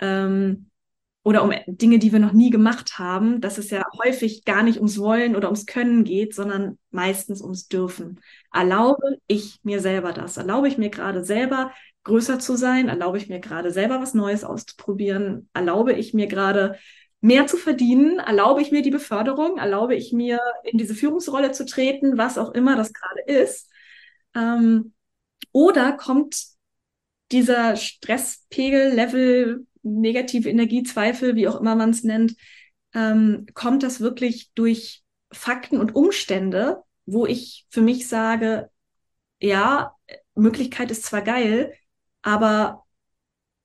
[0.00, 0.70] Ähm,
[1.24, 4.78] oder um Dinge, die wir noch nie gemacht haben, dass es ja häufig gar nicht
[4.78, 8.20] ums Wollen oder ums Können geht, sondern meistens ums Dürfen.
[8.52, 10.36] Erlaube ich mir selber das?
[10.36, 11.72] Erlaube ich mir gerade selber
[12.04, 12.88] größer zu sein?
[12.88, 15.48] Erlaube ich mir gerade selber was Neues auszuprobieren?
[15.52, 16.76] Erlaube ich mir gerade
[17.20, 18.18] mehr zu verdienen?
[18.18, 19.58] Erlaube ich mir die Beförderung?
[19.58, 23.70] Erlaube ich mir in diese Führungsrolle zu treten, was auch immer das gerade ist?
[24.34, 24.92] Ähm,
[25.52, 26.46] oder kommt
[27.30, 28.92] dieser Stresspegel,
[29.82, 32.34] Negative Energiezweifel, wie auch immer man es nennt,
[32.94, 38.70] ähm, kommt das wirklich durch Fakten und Umstände, wo ich für mich sage,
[39.40, 39.94] ja,
[40.34, 41.72] Möglichkeit ist zwar geil,
[42.22, 42.84] aber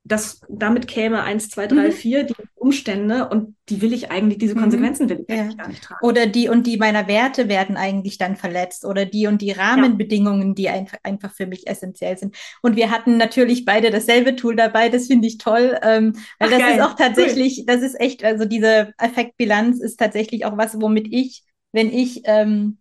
[0.04, 1.92] das, damit käme eins, zwei, drei, mhm.
[1.92, 2.36] vier die
[2.68, 4.60] Umstände und die will ich eigentlich, diese mhm.
[4.60, 5.44] Konsequenzen will ich ja.
[5.44, 6.06] eigentlich gar nicht tragen.
[6.06, 10.50] Oder die und die meiner Werte werden eigentlich dann verletzt oder die und die Rahmenbedingungen,
[10.50, 10.54] ja.
[10.54, 12.36] die einfach, einfach für mich essentiell sind.
[12.62, 16.50] Und wir hatten natürlich beide dasselbe Tool dabei, das finde ich toll, ähm, weil Ach,
[16.50, 16.78] das geil.
[16.78, 17.66] ist auch tatsächlich, cool.
[17.68, 22.80] das ist echt, also diese Effektbilanz ist tatsächlich auch was, womit ich, wenn ich ähm,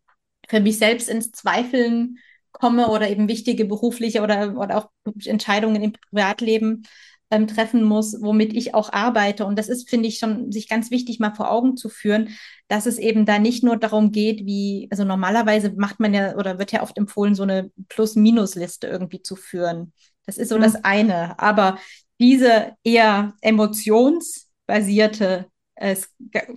[0.48, 2.18] für mich selbst ins Zweifeln
[2.50, 4.88] komme oder eben wichtige berufliche oder, oder auch
[5.24, 6.82] Entscheidungen im Privatleben
[7.30, 9.46] ähm, treffen muss, womit ich auch arbeite.
[9.46, 12.36] Und das ist, finde ich, schon sich ganz wichtig mal vor Augen zu führen,
[12.68, 16.58] dass es eben da nicht nur darum geht, wie, also normalerweise macht man ja oder
[16.58, 19.92] wird ja oft empfohlen, so eine Plus-Minus-Liste irgendwie zu führen.
[20.26, 20.62] Das ist so mhm.
[20.62, 21.38] das eine.
[21.38, 21.78] Aber
[22.20, 25.96] diese eher emotionsbasierte äh,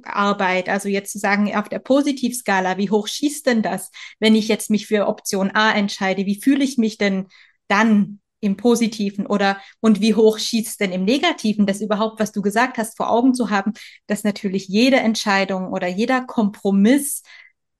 [0.03, 4.47] Arbeit, also jetzt zu sagen, auf der Positivskala, wie hoch schießt denn das, wenn ich
[4.47, 6.25] jetzt mich für Option A entscheide?
[6.25, 7.27] Wie fühle ich mich denn
[7.67, 12.41] dann im Positiven oder und wie hoch schießt denn im Negativen, das überhaupt, was du
[12.41, 13.73] gesagt hast, vor Augen zu haben,
[14.07, 17.23] dass natürlich jede Entscheidung oder jeder Kompromiss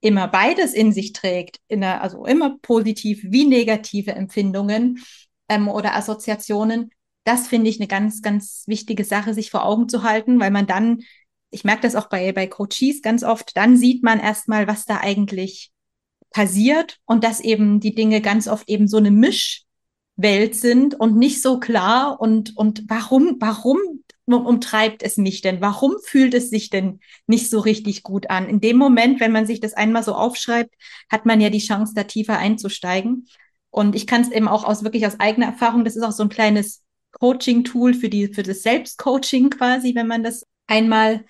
[0.02, 5.00] immer beides in sich trägt, in der, also immer positiv wie negative Empfindungen
[5.50, 6.92] ähm, oder Assoziationen.
[7.26, 10.68] Das finde ich eine ganz, ganz wichtige Sache, sich vor Augen zu halten, weil man
[10.68, 11.02] dann,
[11.52, 14.98] ich merke das auch bei, bei Coaches ganz oft, dann sieht man erstmal, was da
[14.98, 15.72] eigentlich
[16.32, 19.66] passiert und dass eben die Dinge ganz oft eben so eine Misch
[20.22, 23.80] Welt sind und nicht so klar und, und warum, warum
[24.26, 25.62] umtreibt es mich denn?
[25.62, 28.48] Warum fühlt es sich denn nicht so richtig gut an?
[28.48, 30.76] In dem Moment, wenn man sich das einmal so aufschreibt,
[31.10, 33.28] hat man ja die Chance, da tiefer einzusteigen.
[33.72, 36.24] Und ich kann es eben auch aus wirklich aus eigener Erfahrung, das ist auch so
[36.24, 41.26] ein kleines Coaching-Tool für die, für das Selbstcoaching quasi, wenn man das einmal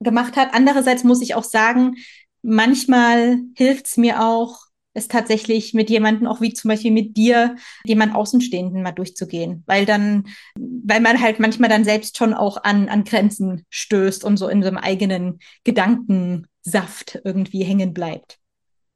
[0.00, 0.54] gemacht hat.
[0.54, 1.96] Andererseits muss ich auch sagen,
[2.42, 4.63] manchmal hilft es mir auch,
[4.94, 9.84] es tatsächlich mit jemandem, auch wie zum Beispiel mit dir, jemand Außenstehenden mal durchzugehen, weil
[9.84, 14.48] dann, weil man halt manchmal dann selbst schon auch an, an Grenzen stößt und so
[14.48, 18.38] in so einem eigenen Gedankensaft irgendwie hängen bleibt.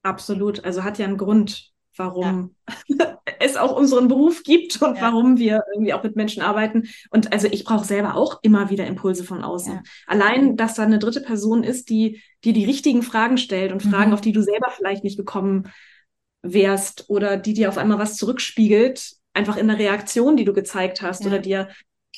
[0.03, 0.65] Absolut.
[0.65, 2.55] Also hat ja einen Grund, warum
[2.89, 3.18] ja.
[3.51, 5.03] es auch unseren Beruf gibt und ja.
[5.03, 6.89] warum wir irgendwie auch mit Menschen arbeiten.
[7.11, 9.75] Und also ich brauche selber auch immer wieder Impulse von außen.
[9.75, 9.83] Ja.
[10.07, 13.91] Allein, dass da eine dritte Person ist, die, die die richtigen Fragen stellt und mhm.
[13.91, 15.71] Fragen, auf die du selber vielleicht nicht gekommen
[16.43, 21.03] wärst oder die dir auf einmal was zurückspiegelt, einfach in der Reaktion, die du gezeigt
[21.03, 21.69] hast oder dir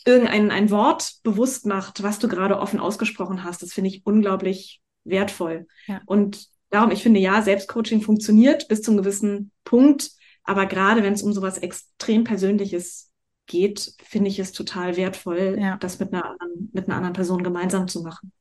[0.06, 3.62] irgendein ein Wort bewusst macht, was du gerade offen ausgesprochen hast.
[3.62, 5.66] Das finde ich unglaublich wertvoll.
[6.06, 10.10] Und darum, ich finde, ja, Selbstcoaching funktioniert bis zu einem gewissen Punkt,
[10.44, 13.10] aber gerade wenn es um sowas extrem Persönliches
[13.46, 15.76] geht, finde ich es total wertvoll, ja.
[15.78, 18.32] das mit einer, anderen, mit einer anderen Person gemeinsam zu machen.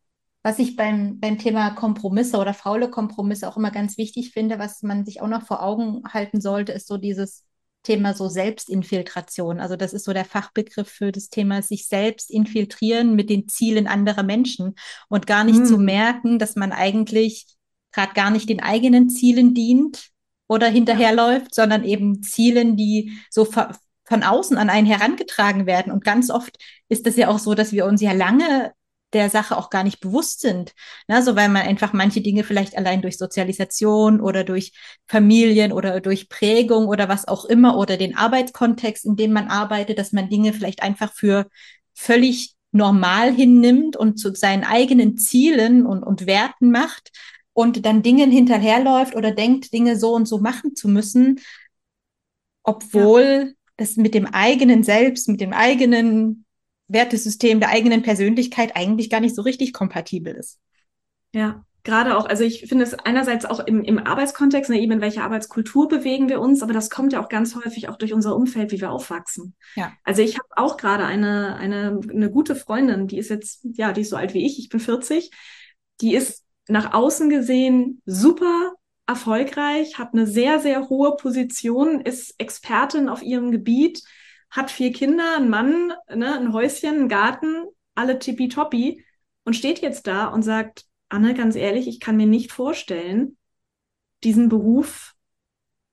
[0.43, 4.83] Was ich beim, beim Thema Kompromisse oder faule Kompromisse auch immer ganz wichtig finde, was
[4.83, 7.43] man sich auch noch vor Augen halten sollte, ist so dieses
[7.83, 9.59] Thema so Selbstinfiltration.
[9.59, 13.87] Also das ist so der Fachbegriff für das Thema sich selbst infiltrieren mit den Zielen
[13.87, 14.75] anderer Menschen
[15.07, 15.65] und gar nicht hm.
[15.65, 17.47] zu merken, dass man eigentlich
[17.91, 20.09] gerade gar nicht den eigenen Zielen dient
[20.49, 25.93] oder hinterherläuft, sondern eben Zielen, die so von außen an einen herangetragen werden.
[25.93, 26.57] Und ganz oft
[26.89, 28.73] ist es ja auch so, dass wir uns ja lange
[29.13, 30.73] der Sache auch gar nicht bewusst sind.
[31.07, 31.21] Ne?
[31.23, 34.73] So weil man einfach manche Dinge vielleicht allein durch Sozialisation oder durch
[35.07, 39.97] Familien oder durch Prägung oder was auch immer oder den Arbeitskontext, in dem man arbeitet,
[39.97, 41.47] dass man Dinge vielleicht einfach für
[41.93, 47.11] völlig normal hinnimmt und zu seinen eigenen Zielen und, und Werten macht
[47.59, 51.41] und dann Dingen hinterherläuft oder denkt, Dinge so und so machen zu müssen,
[52.63, 53.53] obwohl ja.
[53.75, 56.45] das mit dem eigenen Selbst, mit dem eigenen
[56.87, 60.57] Wertesystem, der eigenen Persönlichkeit eigentlich gar nicht so richtig kompatibel ist.
[61.33, 65.01] Ja, gerade auch, also ich finde es einerseits auch im, im Arbeitskontext, ne, eben in
[65.01, 68.37] welcher Arbeitskultur bewegen wir uns, aber das kommt ja auch ganz häufig auch durch unser
[68.37, 69.53] Umfeld, wie wir aufwachsen.
[69.75, 69.91] Ja.
[70.05, 74.01] Also ich habe auch gerade eine, eine, eine gute Freundin, die ist jetzt, ja, die
[74.01, 75.29] ist so alt wie ich, ich bin 40,
[75.99, 78.73] die ist nach außen gesehen super
[79.07, 84.03] erfolgreich, hat eine sehr, sehr hohe Position, ist Expertin auf ihrem Gebiet,
[84.51, 89.03] hat vier Kinder, einen Mann, ne, ein Häuschen, einen Garten, alle tippitoppi
[89.45, 93.35] und steht jetzt da und sagt, Anne, ganz ehrlich, ich kann mir nicht vorstellen,
[94.23, 95.15] diesen Beruf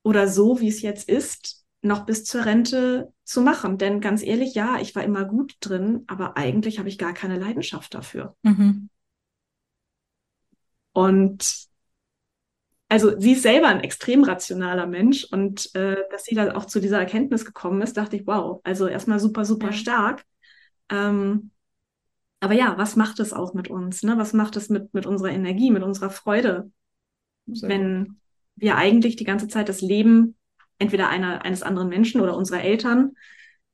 [0.03, 3.79] oder so, wie es jetzt ist, noch bis zur Rente zu machen.
[3.79, 7.39] Denn ganz ehrlich, ja, ich war immer gut drin, aber eigentlich habe ich gar keine
[7.39, 8.37] Leidenschaft dafür.
[8.43, 8.91] Mhm.
[10.97, 11.67] Und
[12.89, 16.81] also sie ist selber ein extrem rationaler Mensch und äh, dass sie dann auch zu
[16.81, 19.73] dieser Erkenntnis gekommen ist, dachte ich, wow, also erstmal super, super ja.
[19.75, 20.25] stark.
[20.89, 21.51] Ähm,
[22.41, 24.05] aber ja, was macht es auch mit uns?
[24.05, 24.17] Ne?
[24.17, 26.71] Was macht es mit, mit unserer Energie, mit unserer Freude,
[27.47, 28.17] Sehr wenn gut.
[28.57, 30.35] wir eigentlich die ganze Zeit das Leben
[30.79, 33.17] entweder einer, eines anderen Menschen oder unserer Eltern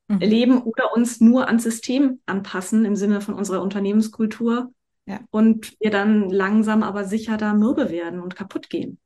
[0.09, 0.19] mhm.
[0.19, 4.73] leben oder uns nur ans System anpassen im Sinne von unserer Unternehmenskultur
[5.07, 5.21] ja.
[5.31, 8.99] Und wir dann langsam aber sicher da mürbe werden und kaputt gehen.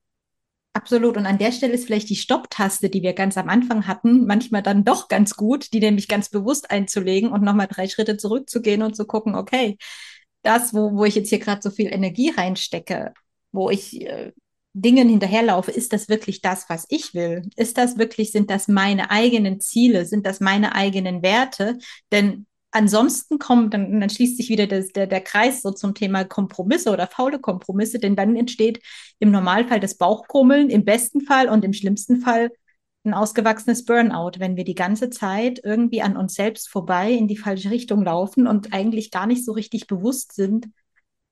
[0.74, 1.16] Absolut.
[1.16, 4.62] Und an der Stelle ist vielleicht die Stopptaste, die wir ganz am Anfang hatten, manchmal
[4.62, 8.94] dann doch ganz gut, die nämlich ganz bewusst einzulegen und nochmal drei Schritte zurückzugehen und
[8.94, 9.78] zu gucken, okay,
[10.42, 13.14] das, wo, wo ich jetzt hier gerade so viel Energie reinstecke,
[13.52, 14.32] wo ich äh,
[14.74, 17.48] Dingen hinterherlaufe, ist das wirklich das, was ich will?
[17.56, 20.04] Ist das wirklich, sind das meine eigenen Ziele?
[20.04, 21.78] Sind das meine eigenen Werte?
[22.12, 26.24] Denn ansonsten kommt, dann, dann schließt sich wieder das, der, der Kreis so zum Thema
[26.24, 28.82] Kompromisse oder faule Kompromisse, denn dann entsteht
[29.18, 32.50] im Normalfall das Bauchkrummeln, im besten Fall und im schlimmsten Fall
[33.04, 37.38] ein ausgewachsenes Burnout, wenn wir die ganze Zeit irgendwie an uns selbst vorbei in die
[37.38, 40.68] falsche Richtung laufen und eigentlich gar nicht so richtig bewusst sind,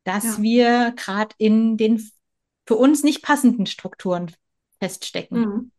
[0.04, 0.42] dass ja.
[0.42, 2.10] wir gerade in den
[2.66, 4.32] für uns nicht passenden Strukturen
[4.80, 5.40] feststecken.
[5.40, 5.70] Mhm.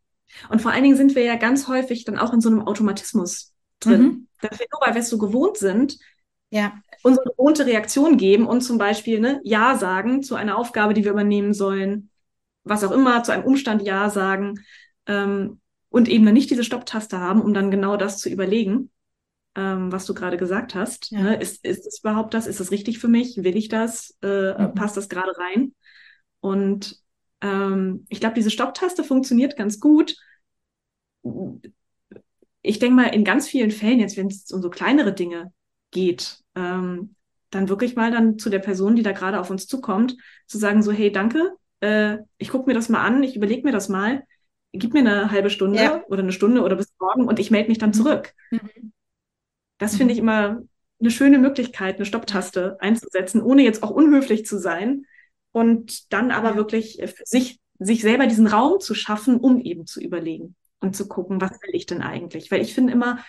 [0.50, 3.55] Und vor allen Dingen sind wir ja ganz häufig dann auch in so einem Automatismus
[3.86, 4.02] drin.
[4.02, 4.28] Mhm.
[4.42, 5.98] Dass wir nur, weil wir es so gewohnt sind,
[6.50, 6.74] ja.
[7.04, 11.12] unsere gewohnte Reaktion geben und zum Beispiel ne, Ja sagen zu einer Aufgabe, die wir
[11.12, 12.10] übernehmen sollen,
[12.64, 14.60] was auch immer, zu einem Umstand Ja sagen
[15.08, 18.92] ähm, und eben dann nicht diese Stopptaste haben, um dann genau das zu überlegen,
[19.56, 21.12] ähm, was du gerade gesagt hast.
[21.12, 21.22] Ja.
[21.22, 21.36] Ne?
[21.36, 22.48] Ist, ist es überhaupt das?
[22.48, 23.38] Ist das richtig für mich?
[23.38, 24.18] Will ich das?
[24.22, 24.74] Äh, mhm.
[24.76, 25.74] Passt das gerade rein?
[26.42, 27.02] Und
[27.42, 30.16] ähm, ich glaube, diese Stopptaste funktioniert ganz gut
[32.66, 35.54] ich denke mal, in ganz vielen Fällen, jetzt wenn es um so kleinere Dinge
[35.92, 37.16] geht, ähm,
[37.52, 40.82] dann wirklich mal dann zu der Person, die da gerade auf uns zukommt, zu sagen
[40.82, 44.24] so, hey, danke, äh, ich gucke mir das mal an, ich überlege mir das mal,
[44.74, 46.04] gib mir eine halbe Stunde ja.
[46.08, 47.94] oder eine Stunde oder bis morgen und ich melde mich dann mhm.
[47.94, 48.34] zurück.
[48.52, 48.92] Mhm.
[49.78, 49.98] Das mhm.
[49.98, 50.62] finde ich immer
[51.00, 55.06] eine schöne Möglichkeit, eine Stopptaste einzusetzen, ohne jetzt auch unhöflich zu sein
[55.52, 60.02] und dann aber wirklich für sich, sich selber diesen Raum zu schaffen, um eben zu
[60.02, 62.52] überlegen und zu gucken, was will ich denn eigentlich?
[62.52, 63.24] Weil ich finde immer,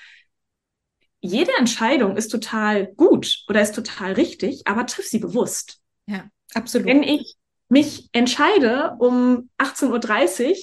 [1.20, 5.80] jede Entscheidung ist total gut oder ist total richtig, aber triff sie bewusst.
[6.06, 6.86] Ja, absolut.
[6.86, 7.36] Wenn ich
[7.68, 10.56] mich entscheide, um 18.30 Uhr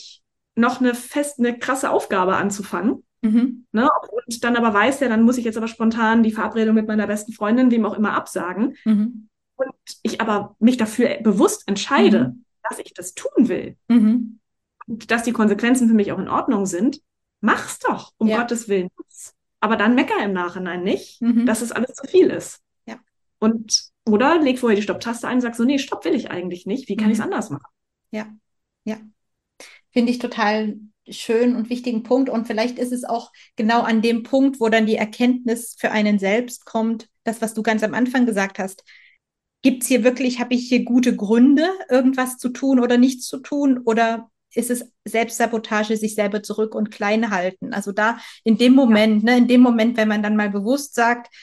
[0.56, 3.03] noch eine fest, eine krasse Aufgabe anzufangen.
[3.21, 3.65] Mhm.
[3.71, 3.89] Ne?
[4.12, 7.08] Und dann aber weiß ja, dann muss ich jetzt aber spontan die Verabredung mit meiner
[7.08, 8.75] besten Freundin, wem auch immer, absagen.
[8.86, 9.29] Mhm.
[9.56, 12.45] Und ich aber mich dafür bewusst entscheide, mhm.
[12.69, 13.77] dass ich das tun will.
[14.87, 17.01] Und dass die Konsequenzen für mich auch in Ordnung sind,
[17.41, 18.39] mach's doch, um ja.
[18.39, 18.89] Gottes Willen.
[19.59, 21.45] Aber dann mecker im Nachhinein nicht, mhm.
[21.45, 22.59] dass es alles zu viel ist.
[22.85, 22.99] Ja.
[23.39, 26.65] Und oder leg vorher die Stopptaste ein und sag so, nee, Stopp will ich eigentlich
[26.65, 26.89] nicht.
[26.89, 27.11] Wie kann mhm.
[27.13, 27.67] ich es anders machen?
[28.11, 28.27] Ja,
[28.83, 28.97] ja.
[29.91, 32.29] Finde ich total schön und wichtigen Punkt.
[32.29, 36.19] Und vielleicht ist es auch genau an dem Punkt, wo dann die Erkenntnis für einen
[36.19, 38.83] selbst kommt, das, was du ganz am Anfang gesagt hast.
[39.61, 43.39] Gibt es hier wirklich, habe ich hier gute Gründe, irgendwas zu tun oder nichts zu
[43.39, 43.79] tun?
[43.85, 47.73] Oder ist es Selbstsabotage, sich selber zurück und klein halten?
[47.73, 49.31] Also da in dem Moment, ja.
[49.31, 51.33] ne, in dem Moment, wenn man dann mal bewusst sagt,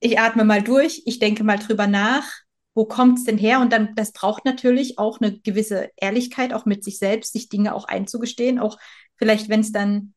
[0.00, 2.26] ich atme mal durch, ich denke mal drüber nach,
[2.74, 3.60] wo kommt es denn her?
[3.60, 7.74] Und dann, das braucht natürlich auch eine gewisse Ehrlichkeit, auch mit sich selbst, sich Dinge
[7.74, 8.78] auch einzugestehen, auch
[9.16, 10.12] vielleicht, wenn es dann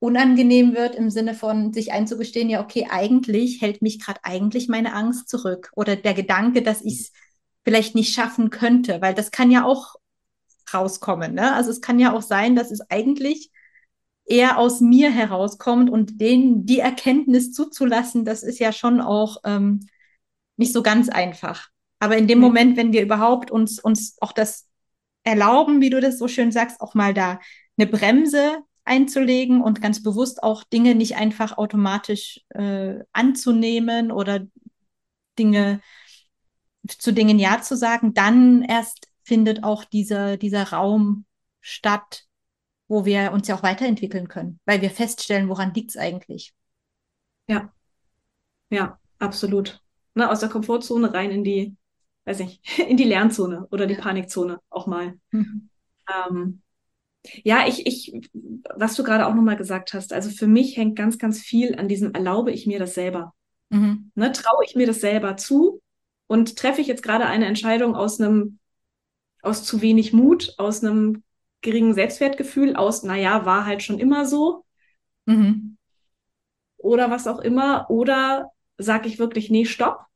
[0.00, 4.94] unangenehm wird, im Sinne von sich einzugestehen, ja, okay, eigentlich hält mich gerade eigentlich meine
[4.94, 7.12] Angst zurück oder der Gedanke, dass ich es
[7.64, 9.96] vielleicht nicht schaffen könnte, weil das kann ja auch
[10.74, 11.34] rauskommen.
[11.34, 11.54] Ne?
[11.54, 13.50] Also es kann ja auch sein, dass es eigentlich
[14.24, 19.88] eher aus mir herauskommt und den die Erkenntnis zuzulassen, das ist ja schon auch ähm,
[20.56, 21.68] nicht so ganz einfach.
[21.98, 24.68] Aber in dem Moment, wenn wir überhaupt uns uns auch das
[25.24, 27.40] erlauben, wie du das so schön sagst, auch mal da
[27.76, 34.46] eine Bremse einzulegen und ganz bewusst auch Dinge nicht einfach automatisch äh, anzunehmen oder
[35.38, 35.80] Dinge
[36.86, 41.26] zu Dingen ja zu sagen, dann erst findet auch dieser dieser Raum
[41.60, 42.24] statt,
[42.88, 46.54] wo wir uns ja auch weiterentwickeln können, weil wir feststellen, woran liegt es eigentlich.
[47.46, 47.72] Ja,
[48.70, 49.80] ja, absolut.
[50.14, 51.76] Ne, aus der Komfortzone rein in die,
[52.24, 53.94] weiß nicht, in die Lernzone oder die.
[53.94, 55.18] Panikzone auch mal.
[55.30, 55.68] Mhm.
[56.08, 56.62] Ähm,
[57.44, 58.28] ja, ich, ich,
[58.74, 61.88] was du gerade auch nochmal gesagt hast, also für mich hängt ganz, ganz viel an
[61.88, 63.34] diesem, erlaube ich mir das selber?
[63.70, 64.10] Mhm.
[64.14, 65.82] Ne, traue ich mir das selber zu?
[66.26, 68.58] Und treffe ich jetzt gerade eine Entscheidung aus einem,
[69.42, 71.22] aus zu wenig Mut, aus einem
[71.60, 74.64] geringen Selbstwertgefühl aus, naja, war halt schon immer so.
[75.26, 75.76] Mhm.
[76.76, 77.90] Oder was auch immer.
[77.90, 80.06] Oder sage ich wirklich, nee, stopp.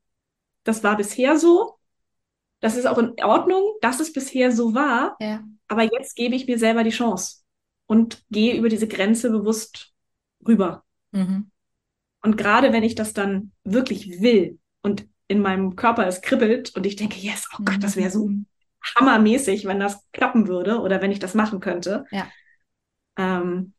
[0.65, 1.79] Das war bisher so.
[2.61, 5.17] Das ist auch in Ordnung, dass es bisher so war.
[5.21, 5.43] Ja.
[5.67, 7.43] Aber jetzt gebe ich mir selber die Chance
[7.87, 9.93] und gehe über diese Grenze bewusst
[10.47, 10.85] rüber.
[11.11, 11.51] Mhm.
[12.23, 16.87] Und gerade wenn ich das dann wirklich will und in meinem Körper es kribbelt und
[16.87, 18.47] ich denke, yes, oh Gott, das wäre so mhm
[18.97, 22.05] hammermäßig, wenn das klappen würde oder wenn ich das machen könnte.
[22.11, 22.27] Ja.
[23.17, 23.75] Ähm,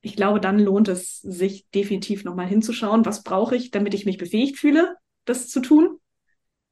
[0.00, 4.18] ich glaube, dann lohnt es sich definitiv nochmal hinzuschauen, was brauche ich, damit ich mich
[4.18, 5.98] befähigt fühle, das zu tun.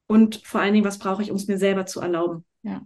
[0.07, 2.45] Und vor allen Dingen, was brauche ich, um es mir selber zu erlauben.
[2.61, 2.85] Ja.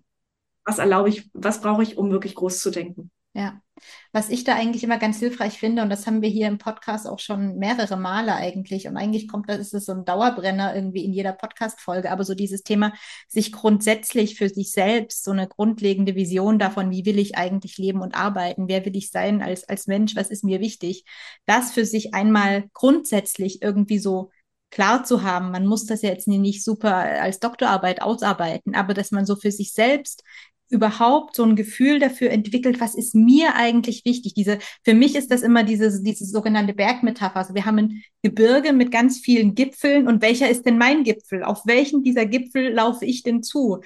[0.64, 3.12] Was erlaube ich, was brauche ich, um wirklich groß zu denken.
[3.34, 3.62] Ja,
[4.12, 7.08] was ich da eigentlich immer ganz hilfreich finde, und das haben wir hier im Podcast
[7.08, 11.14] auch schon mehrere Male eigentlich, und eigentlich kommt das ist so ein Dauerbrenner irgendwie in
[11.14, 12.94] jeder Podcast-Folge, aber so dieses Thema,
[13.28, 18.02] sich grundsätzlich für sich selbst so eine grundlegende Vision davon, wie will ich eigentlich leben
[18.02, 21.06] und arbeiten, wer will ich sein als, als Mensch, was ist mir wichtig,
[21.46, 24.32] das für sich einmal grundsätzlich irgendwie so
[24.70, 25.52] klar zu haben.
[25.52, 29.52] Man muss das ja jetzt nicht super als Doktorarbeit ausarbeiten, aber dass man so für
[29.52, 30.24] sich selbst
[30.70, 34.34] überhaupt so ein Gefühl dafür entwickelt, was ist mir eigentlich wichtig?
[34.34, 37.38] Diese, für mich ist das immer diese, diese sogenannte Bergmetapher.
[37.38, 41.44] Also wir haben ein Gebirge mit ganz vielen Gipfeln und welcher ist denn mein Gipfel?
[41.44, 43.82] Auf welchen dieser Gipfel laufe ich denn zu?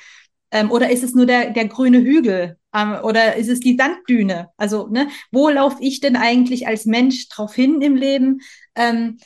[0.51, 2.57] Ähm, oder ist es nur der, der grüne Hügel?
[2.73, 4.49] Ähm, oder ist es die Sanddüne?
[4.57, 8.41] Also, ne, wo laufe ich denn eigentlich als Mensch drauf hin im Leben?
[8.75, 9.17] Ähm,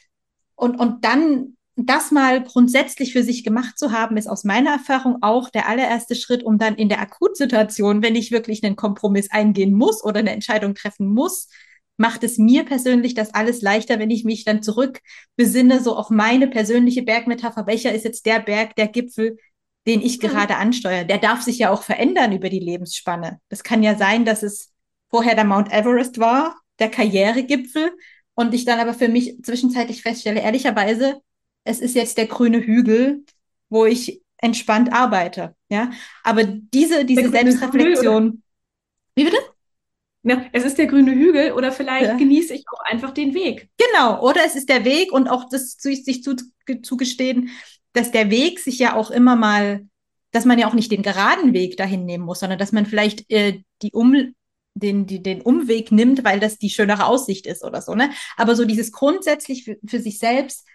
[0.56, 5.18] und, und dann das mal grundsätzlich für sich gemacht zu haben, ist aus meiner Erfahrung
[5.22, 9.74] auch der allererste Schritt, um dann in der Akutsituation, wenn ich wirklich einen Kompromiss eingehen
[9.74, 11.50] muss oder eine Entscheidung treffen muss,
[11.98, 15.02] macht es mir persönlich das alles leichter, wenn ich mich dann zurück
[15.36, 17.68] besinne, so auf meine persönliche Bergmetapher.
[17.68, 19.38] Welcher ist jetzt der Berg, der Gipfel,
[19.88, 20.28] den ich mhm.
[20.28, 21.06] gerade ansteuere?
[21.06, 23.40] Der darf sich ja auch verändern über die Lebensspanne.
[23.50, 24.72] Das kann ja sein, dass es
[25.10, 27.92] vorher der Mount Everest war, der Karrieregipfel,
[28.38, 31.22] und ich dann aber für mich zwischenzeitlich feststelle, ehrlicherweise,
[31.66, 33.26] es ist jetzt der grüne Hügel,
[33.70, 35.56] wo ich entspannt arbeite.
[35.70, 35.92] Ja,
[36.24, 38.42] aber diese, diese Selbstreflexion.
[39.16, 39.38] Wie bitte?
[40.24, 42.18] Ja, es ist der grüne Hügel oder vielleicht ja.
[42.18, 43.70] genieße ich auch einfach den Weg.
[43.78, 46.36] Genau, oder es ist der Weg und auch das sich zu,
[46.82, 47.50] zugestehen,
[47.94, 49.88] dass der Weg sich ja auch immer mal,
[50.32, 53.32] dass man ja auch nicht den geraden Weg dahin nehmen muss, sondern dass man vielleicht
[53.32, 54.34] äh, die um
[54.74, 58.10] den, die, den Umweg nimmt, weil das die schönere Aussicht ist oder so, ne?
[58.36, 60.66] Aber so dieses grundsätzlich für, für sich selbst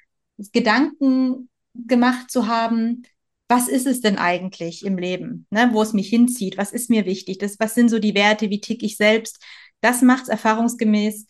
[0.52, 3.02] Gedanken gemacht zu haben,
[3.48, 6.56] was ist es denn eigentlich im Leben, ne, wo es mich hinzieht?
[6.56, 7.38] Was ist mir wichtig?
[7.38, 8.50] Das, was sind so die Werte?
[8.50, 9.42] Wie tick ich selbst?
[9.80, 11.26] Das macht es erfahrungsgemäß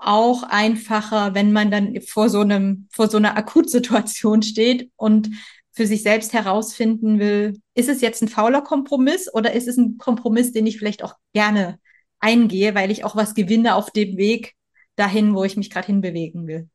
[0.00, 5.30] auch einfacher, wenn man dann vor so einem, vor so einer Akutsituation steht und
[5.72, 9.98] für sich selbst herausfinden will, ist es jetzt ein fauler Kompromiss oder ist es ein
[9.98, 11.78] Kompromiss, den ich vielleicht auch gerne
[12.20, 14.54] eingehe, weil ich auch was gewinne auf dem Weg
[14.96, 16.68] dahin, wo ich mich gerade hinbewegen will.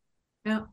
[0.45, 0.72] Ja.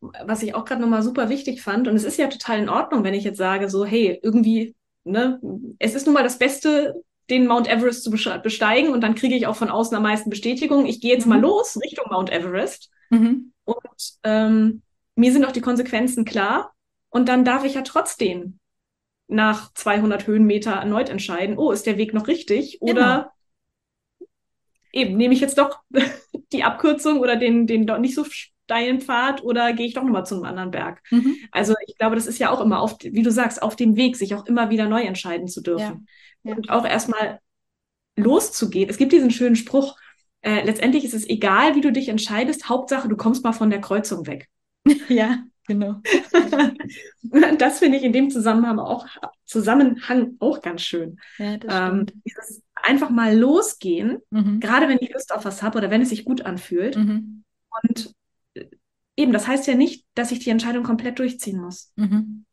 [0.00, 3.04] Was ich auch gerade nochmal super wichtig fand, und es ist ja total in Ordnung,
[3.04, 5.40] wenn ich jetzt sage, so, hey, irgendwie, ne,
[5.78, 9.46] es ist nun mal das Beste, den Mount Everest zu besteigen und dann kriege ich
[9.46, 10.86] auch von außen am meisten Bestätigung.
[10.86, 11.34] Ich gehe jetzt mhm.
[11.34, 12.90] mal los Richtung Mount Everest.
[13.10, 13.52] Mhm.
[13.64, 14.82] Und ähm,
[15.14, 16.72] mir sind auch die Konsequenzen klar.
[17.10, 18.58] Und dann darf ich ja trotzdem
[19.26, 22.80] nach 200 Höhenmeter erneut entscheiden, oh, ist der Weg noch richtig?
[22.80, 23.32] Oder
[24.18, 24.28] genau.
[24.92, 25.80] eben, nehme ich jetzt doch
[26.52, 28.24] die Abkürzung oder den, den doch nicht so
[28.68, 31.02] steilen Pfad oder gehe ich doch nochmal zu einem anderen Berg?
[31.10, 31.36] Mhm.
[31.52, 34.16] Also ich glaube, das ist ja auch immer auf, wie du sagst, auf dem Weg,
[34.16, 36.06] sich auch immer wieder neu entscheiden zu dürfen.
[36.06, 36.12] Ja
[36.42, 36.56] ja.
[36.56, 37.40] und auch erstmal
[38.16, 38.90] loszugehen.
[38.90, 39.96] Es gibt diesen schönen Spruch,
[40.40, 43.80] äh, letztendlich ist es egal, wie du dich entscheidest, Hauptsache, du kommst mal von der
[43.80, 44.48] Kreuzung weg.
[45.08, 46.00] Ja, genau.
[47.58, 49.06] das finde ich in dem Zusammenhang auch,
[49.44, 51.18] Zusammenhang auch ganz schön.
[51.38, 52.06] Ja, das ähm,
[52.74, 54.60] einfach mal losgehen, mhm.
[54.60, 56.96] gerade wenn ich Lust auf was habe oder wenn es sich gut anfühlt.
[56.96, 57.44] Mhm.
[57.82, 58.14] Und
[59.18, 61.92] eben, das heißt ja nicht, dass ich die Entscheidung komplett durchziehen muss.
[61.96, 62.44] Mhm.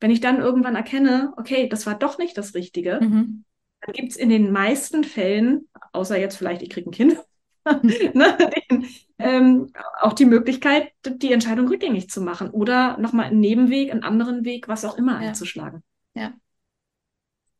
[0.00, 3.44] Wenn ich dann irgendwann erkenne, okay, das war doch nicht das Richtige, mhm.
[3.80, 7.18] dann gibt es in den meisten Fällen, außer jetzt vielleicht, ich kriege ein Kind,
[7.82, 8.36] ne,
[8.68, 8.86] den,
[9.18, 14.44] ähm, auch die Möglichkeit, die Entscheidung rückgängig zu machen oder nochmal einen Nebenweg, einen anderen
[14.44, 15.28] Weg, was auch immer ja.
[15.28, 15.82] einzuschlagen.
[16.14, 16.34] Ja.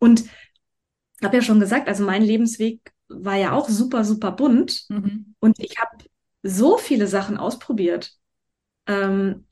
[0.01, 4.85] Und ich habe ja schon gesagt, also mein Lebensweg war ja auch super, super bunt
[4.89, 5.37] mhm.
[5.39, 5.97] und ich habe
[6.45, 8.13] so viele Sachen ausprobiert.
[8.87, 9.47] Ähm,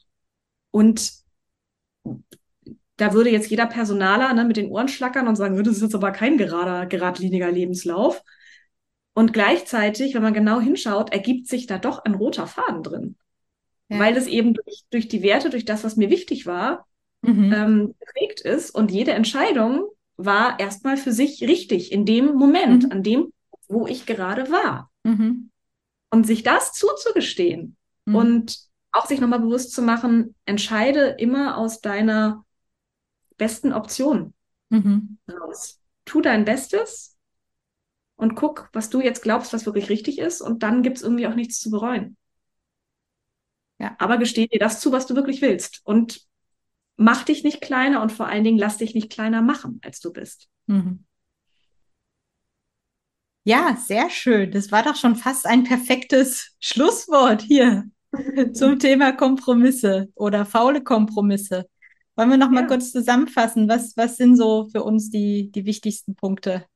[0.71, 1.13] und
[2.97, 5.95] da würde jetzt jeder Personaler ne, mit den Ohren schlackern und sagen, das ist jetzt
[5.95, 8.23] aber kein gerader, geradliniger Lebenslauf.
[9.15, 13.17] Und gleichzeitig, wenn man genau hinschaut, ergibt sich da doch ein roter Faden drin.
[13.89, 13.99] Ja.
[13.99, 16.87] Weil es eben durch, durch die Werte, durch das, was mir wichtig war,
[17.23, 17.53] mhm.
[17.53, 18.71] ähm, geprägt ist.
[18.71, 19.87] Und jede Entscheidung
[20.17, 22.93] war erstmal für sich richtig in dem Moment, mhm.
[22.93, 23.33] an dem,
[23.69, 24.91] wo ich gerade war.
[25.05, 25.51] Mhm.
[26.13, 28.15] Und sich das zuzugestehen mhm.
[28.15, 28.59] und
[28.93, 32.45] auch sich nochmal bewusst zu machen, entscheide immer aus deiner
[33.39, 34.35] besten Optionen
[34.69, 35.19] mhm.
[35.31, 35.81] raus.
[36.05, 37.17] Tu dein Bestes
[38.17, 40.43] und guck, was du jetzt glaubst, was wirklich richtig ist.
[40.43, 42.17] Und dann gibt es irgendwie auch nichts zu bereuen.
[43.79, 43.97] Ja.
[43.99, 45.81] Aber gesteh dir das zu, was du wirklich willst.
[45.85, 46.27] Und
[46.97, 50.13] mach dich nicht kleiner und vor allen Dingen lass dich nicht kleiner machen, als du
[50.13, 50.49] bist.
[50.67, 51.05] Mhm.
[53.45, 54.53] Ja, sehr schön.
[54.53, 57.85] Das war doch schon fast ein perfektes Schlusswort hier
[58.53, 61.67] zum Thema Kompromisse oder faule Kompromisse.
[62.15, 62.67] Wollen wir noch mal ja.
[62.69, 63.69] kurz zusammenfassen?
[63.69, 66.67] Was, was sind so für uns die, die wichtigsten Punkte?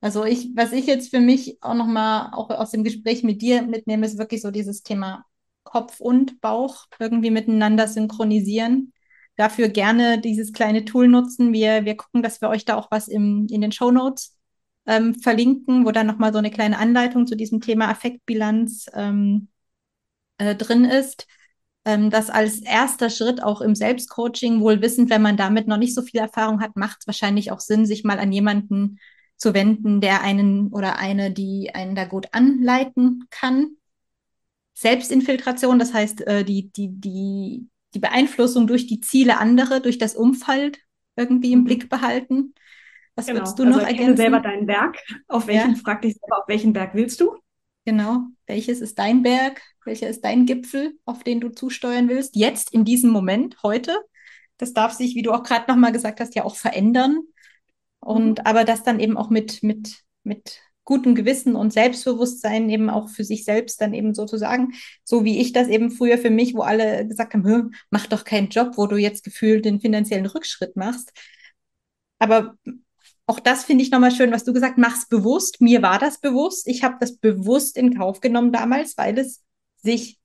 [0.00, 3.42] Also ich, was ich jetzt für mich auch noch mal auch aus dem Gespräch mit
[3.42, 5.26] dir mitnehme, ist wirklich so dieses Thema
[5.62, 8.92] Kopf und Bauch irgendwie miteinander synchronisieren.
[9.36, 11.52] Dafür gerne dieses kleine Tool nutzen.
[11.52, 14.36] Wir, wir gucken, dass wir euch da auch was im, in den Show Notes
[14.86, 19.48] ähm, verlinken, wo dann noch mal so eine kleine Anleitung zu diesem Thema Affektbilanz ähm,
[20.38, 21.26] äh, drin ist
[21.84, 25.94] ähm, das als erster Schritt auch im Selbstcoaching, wohl wissend, wenn man damit noch nicht
[25.94, 28.98] so viel Erfahrung hat, macht es wahrscheinlich auch Sinn, sich mal an jemanden
[29.36, 33.76] zu wenden, der einen oder eine, die einen da gut anleiten kann.
[34.74, 40.14] Selbstinfiltration, das heißt, äh, die, die, die, die Beeinflussung durch die Ziele anderer, durch das
[40.14, 40.78] Umfeld
[41.16, 41.64] irgendwie im mhm.
[41.64, 42.54] Blick behalten.
[43.14, 43.40] Was genau.
[43.40, 44.16] würdest du also noch ergänzen?
[44.16, 44.98] selber deinen Berg.
[45.28, 45.80] Auf welchen, ja.
[45.82, 47.36] frag dich selber, auf welchen Berg willst du?
[47.84, 48.26] Genau.
[48.46, 49.60] Welches ist dein Berg?
[49.84, 52.36] Welcher ist dein Gipfel, auf den du zusteuern willst?
[52.36, 53.96] Jetzt, in diesem Moment, heute.
[54.56, 57.20] Das darf sich, wie du auch gerade nochmal gesagt hast, ja auch verändern.
[58.00, 58.44] Und mhm.
[58.44, 63.24] aber das dann eben auch mit, mit, mit gutem Gewissen und Selbstbewusstsein eben auch für
[63.24, 64.72] sich selbst dann eben sozusagen,
[65.04, 68.48] so wie ich das eben früher für mich, wo alle gesagt haben, mach doch keinen
[68.48, 71.12] Job, wo du jetzt gefühlt den finanziellen Rückschritt machst.
[72.18, 72.56] Aber
[73.32, 75.62] auch das finde ich nochmal schön, was du gesagt mach's bewusst.
[75.62, 76.68] Mir war das bewusst.
[76.68, 79.42] Ich habe das bewusst in Kauf genommen damals, weil es
[79.78, 80.18] sich,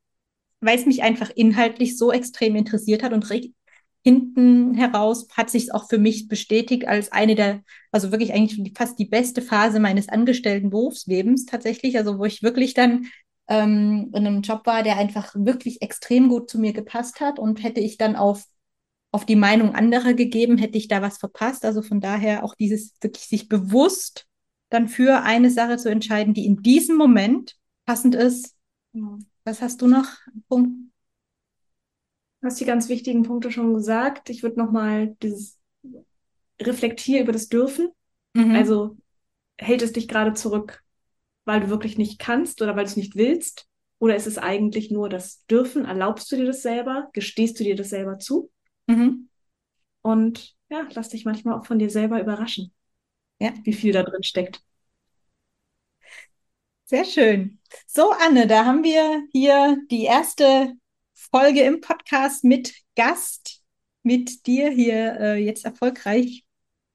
[0.60, 3.26] weil es mich einfach inhaltlich so extrem interessiert hat und
[4.03, 8.99] hinten heraus hat sich auch für mich bestätigt als eine der, also wirklich eigentlich fast
[8.99, 13.08] die beste Phase meines angestellten Berufslebens tatsächlich, also wo ich wirklich dann
[13.47, 17.64] ähm, in einem Job war, der einfach wirklich extrem gut zu mir gepasst hat und
[17.64, 18.43] hätte ich dann auf
[19.12, 21.66] auf die Meinung anderer gegeben, hätte ich da was verpasst.
[21.66, 24.28] Also von daher auch dieses wirklich sich bewusst
[24.70, 27.55] dann für eine Sache zu entscheiden, die in diesem Moment
[27.86, 28.55] passend ist.
[29.45, 30.08] Was hast du noch?
[30.49, 30.72] Punkt?
[32.41, 34.30] Du hast die ganz wichtigen Punkte schon gesagt.
[34.30, 35.58] Ich würde nochmal dieses
[36.62, 37.89] Reflektier über das Dürfen.
[38.34, 38.55] Mhm.
[38.55, 38.97] Also
[39.58, 40.84] hält es dich gerade zurück,
[41.45, 43.68] weil du wirklich nicht kannst oder weil du es nicht willst?
[43.99, 45.86] Oder ist es eigentlich nur das Dürfen?
[45.86, 47.10] Erlaubst du dir das selber?
[47.14, 48.51] Gestehst du dir das selber zu?
[48.88, 49.30] Mhm.
[50.02, 52.74] Und ja, lass dich manchmal auch von dir selber überraschen,
[53.40, 53.54] ja.
[53.64, 54.62] wie viel da drin steckt.
[56.86, 57.60] Sehr schön.
[57.86, 60.74] So, Anne, da haben wir hier die erste
[61.14, 63.62] Folge im Podcast mit Gast,
[64.04, 66.46] mit dir hier äh, jetzt erfolgreich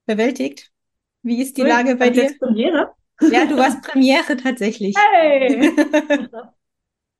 [0.07, 0.72] bewältigt.
[1.22, 2.34] Wie ist die Lage bei dir?
[2.38, 2.95] Premiere?
[3.20, 4.97] Ja, du warst Premiere tatsächlich.
[4.97, 5.70] Hey!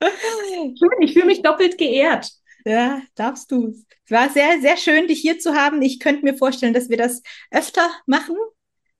[0.03, 2.31] Schön, ich fühle mich doppelt geehrt.
[2.65, 3.67] Ja, darfst du.
[4.05, 5.81] Es war sehr, sehr schön, dich hier zu haben.
[5.81, 8.35] Ich könnte mir vorstellen, dass wir das öfter machen.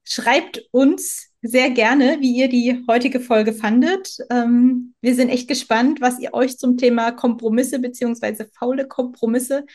[0.04, 4.18] Schreibt uns sehr gerne, wie ihr die heutige Folge fandet.
[4.30, 9.66] Ähm, wir sind echt gespannt, was ihr euch zum Thema Kompromisse beziehungsweise faule Kompromisse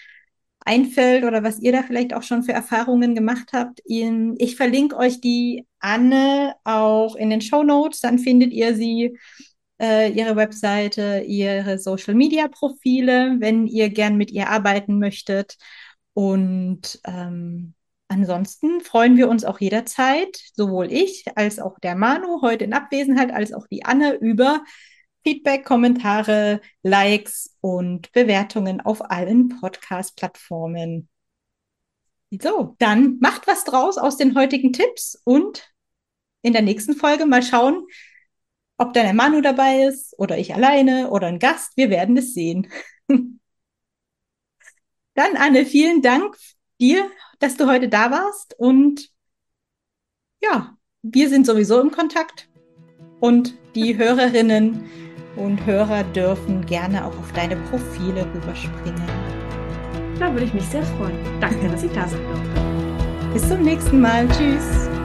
[0.60, 3.80] einfällt oder was ihr da vielleicht auch schon für Erfahrungen gemacht habt.
[3.86, 9.16] Ich verlinke euch die Anne auch in den Show Notes, dann findet ihr sie
[9.80, 15.56] äh, ihre Webseite, ihre Social Media Profile, wenn ihr gern mit ihr arbeiten möchtet.
[16.14, 17.74] Und ähm,
[18.08, 23.32] ansonsten freuen wir uns auch jederzeit, sowohl ich als auch der Manu heute in Abwesenheit,
[23.32, 24.62] als auch die Anne über
[25.22, 31.08] Feedback, Kommentare, Likes und Bewertungen auf allen Podcast-Plattformen.
[32.30, 35.70] So, dann macht was draus aus den heutigen Tipps und
[36.42, 37.86] in der nächsten Folge mal schauen,
[38.78, 42.32] ob dann der Manu dabei ist oder ich alleine oder ein Gast, wir werden es
[42.32, 42.68] sehen.
[45.14, 46.36] dann, Anne, vielen Dank
[46.80, 47.10] dir,
[47.40, 49.10] dass du heute da warst und
[50.40, 52.48] ja, wir sind sowieso im Kontakt
[53.20, 54.88] und die Hörerinnen
[55.36, 59.02] und Hörer dürfen gerne auch auf deine Profile rüberspringen.
[60.18, 61.18] Da würde ich mich sehr freuen.
[61.40, 63.32] Danke, dass ich da sein durfte.
[63.32, 64.28] Bis zum nächsten Mal.
[64.28, 64.97] Tschüss.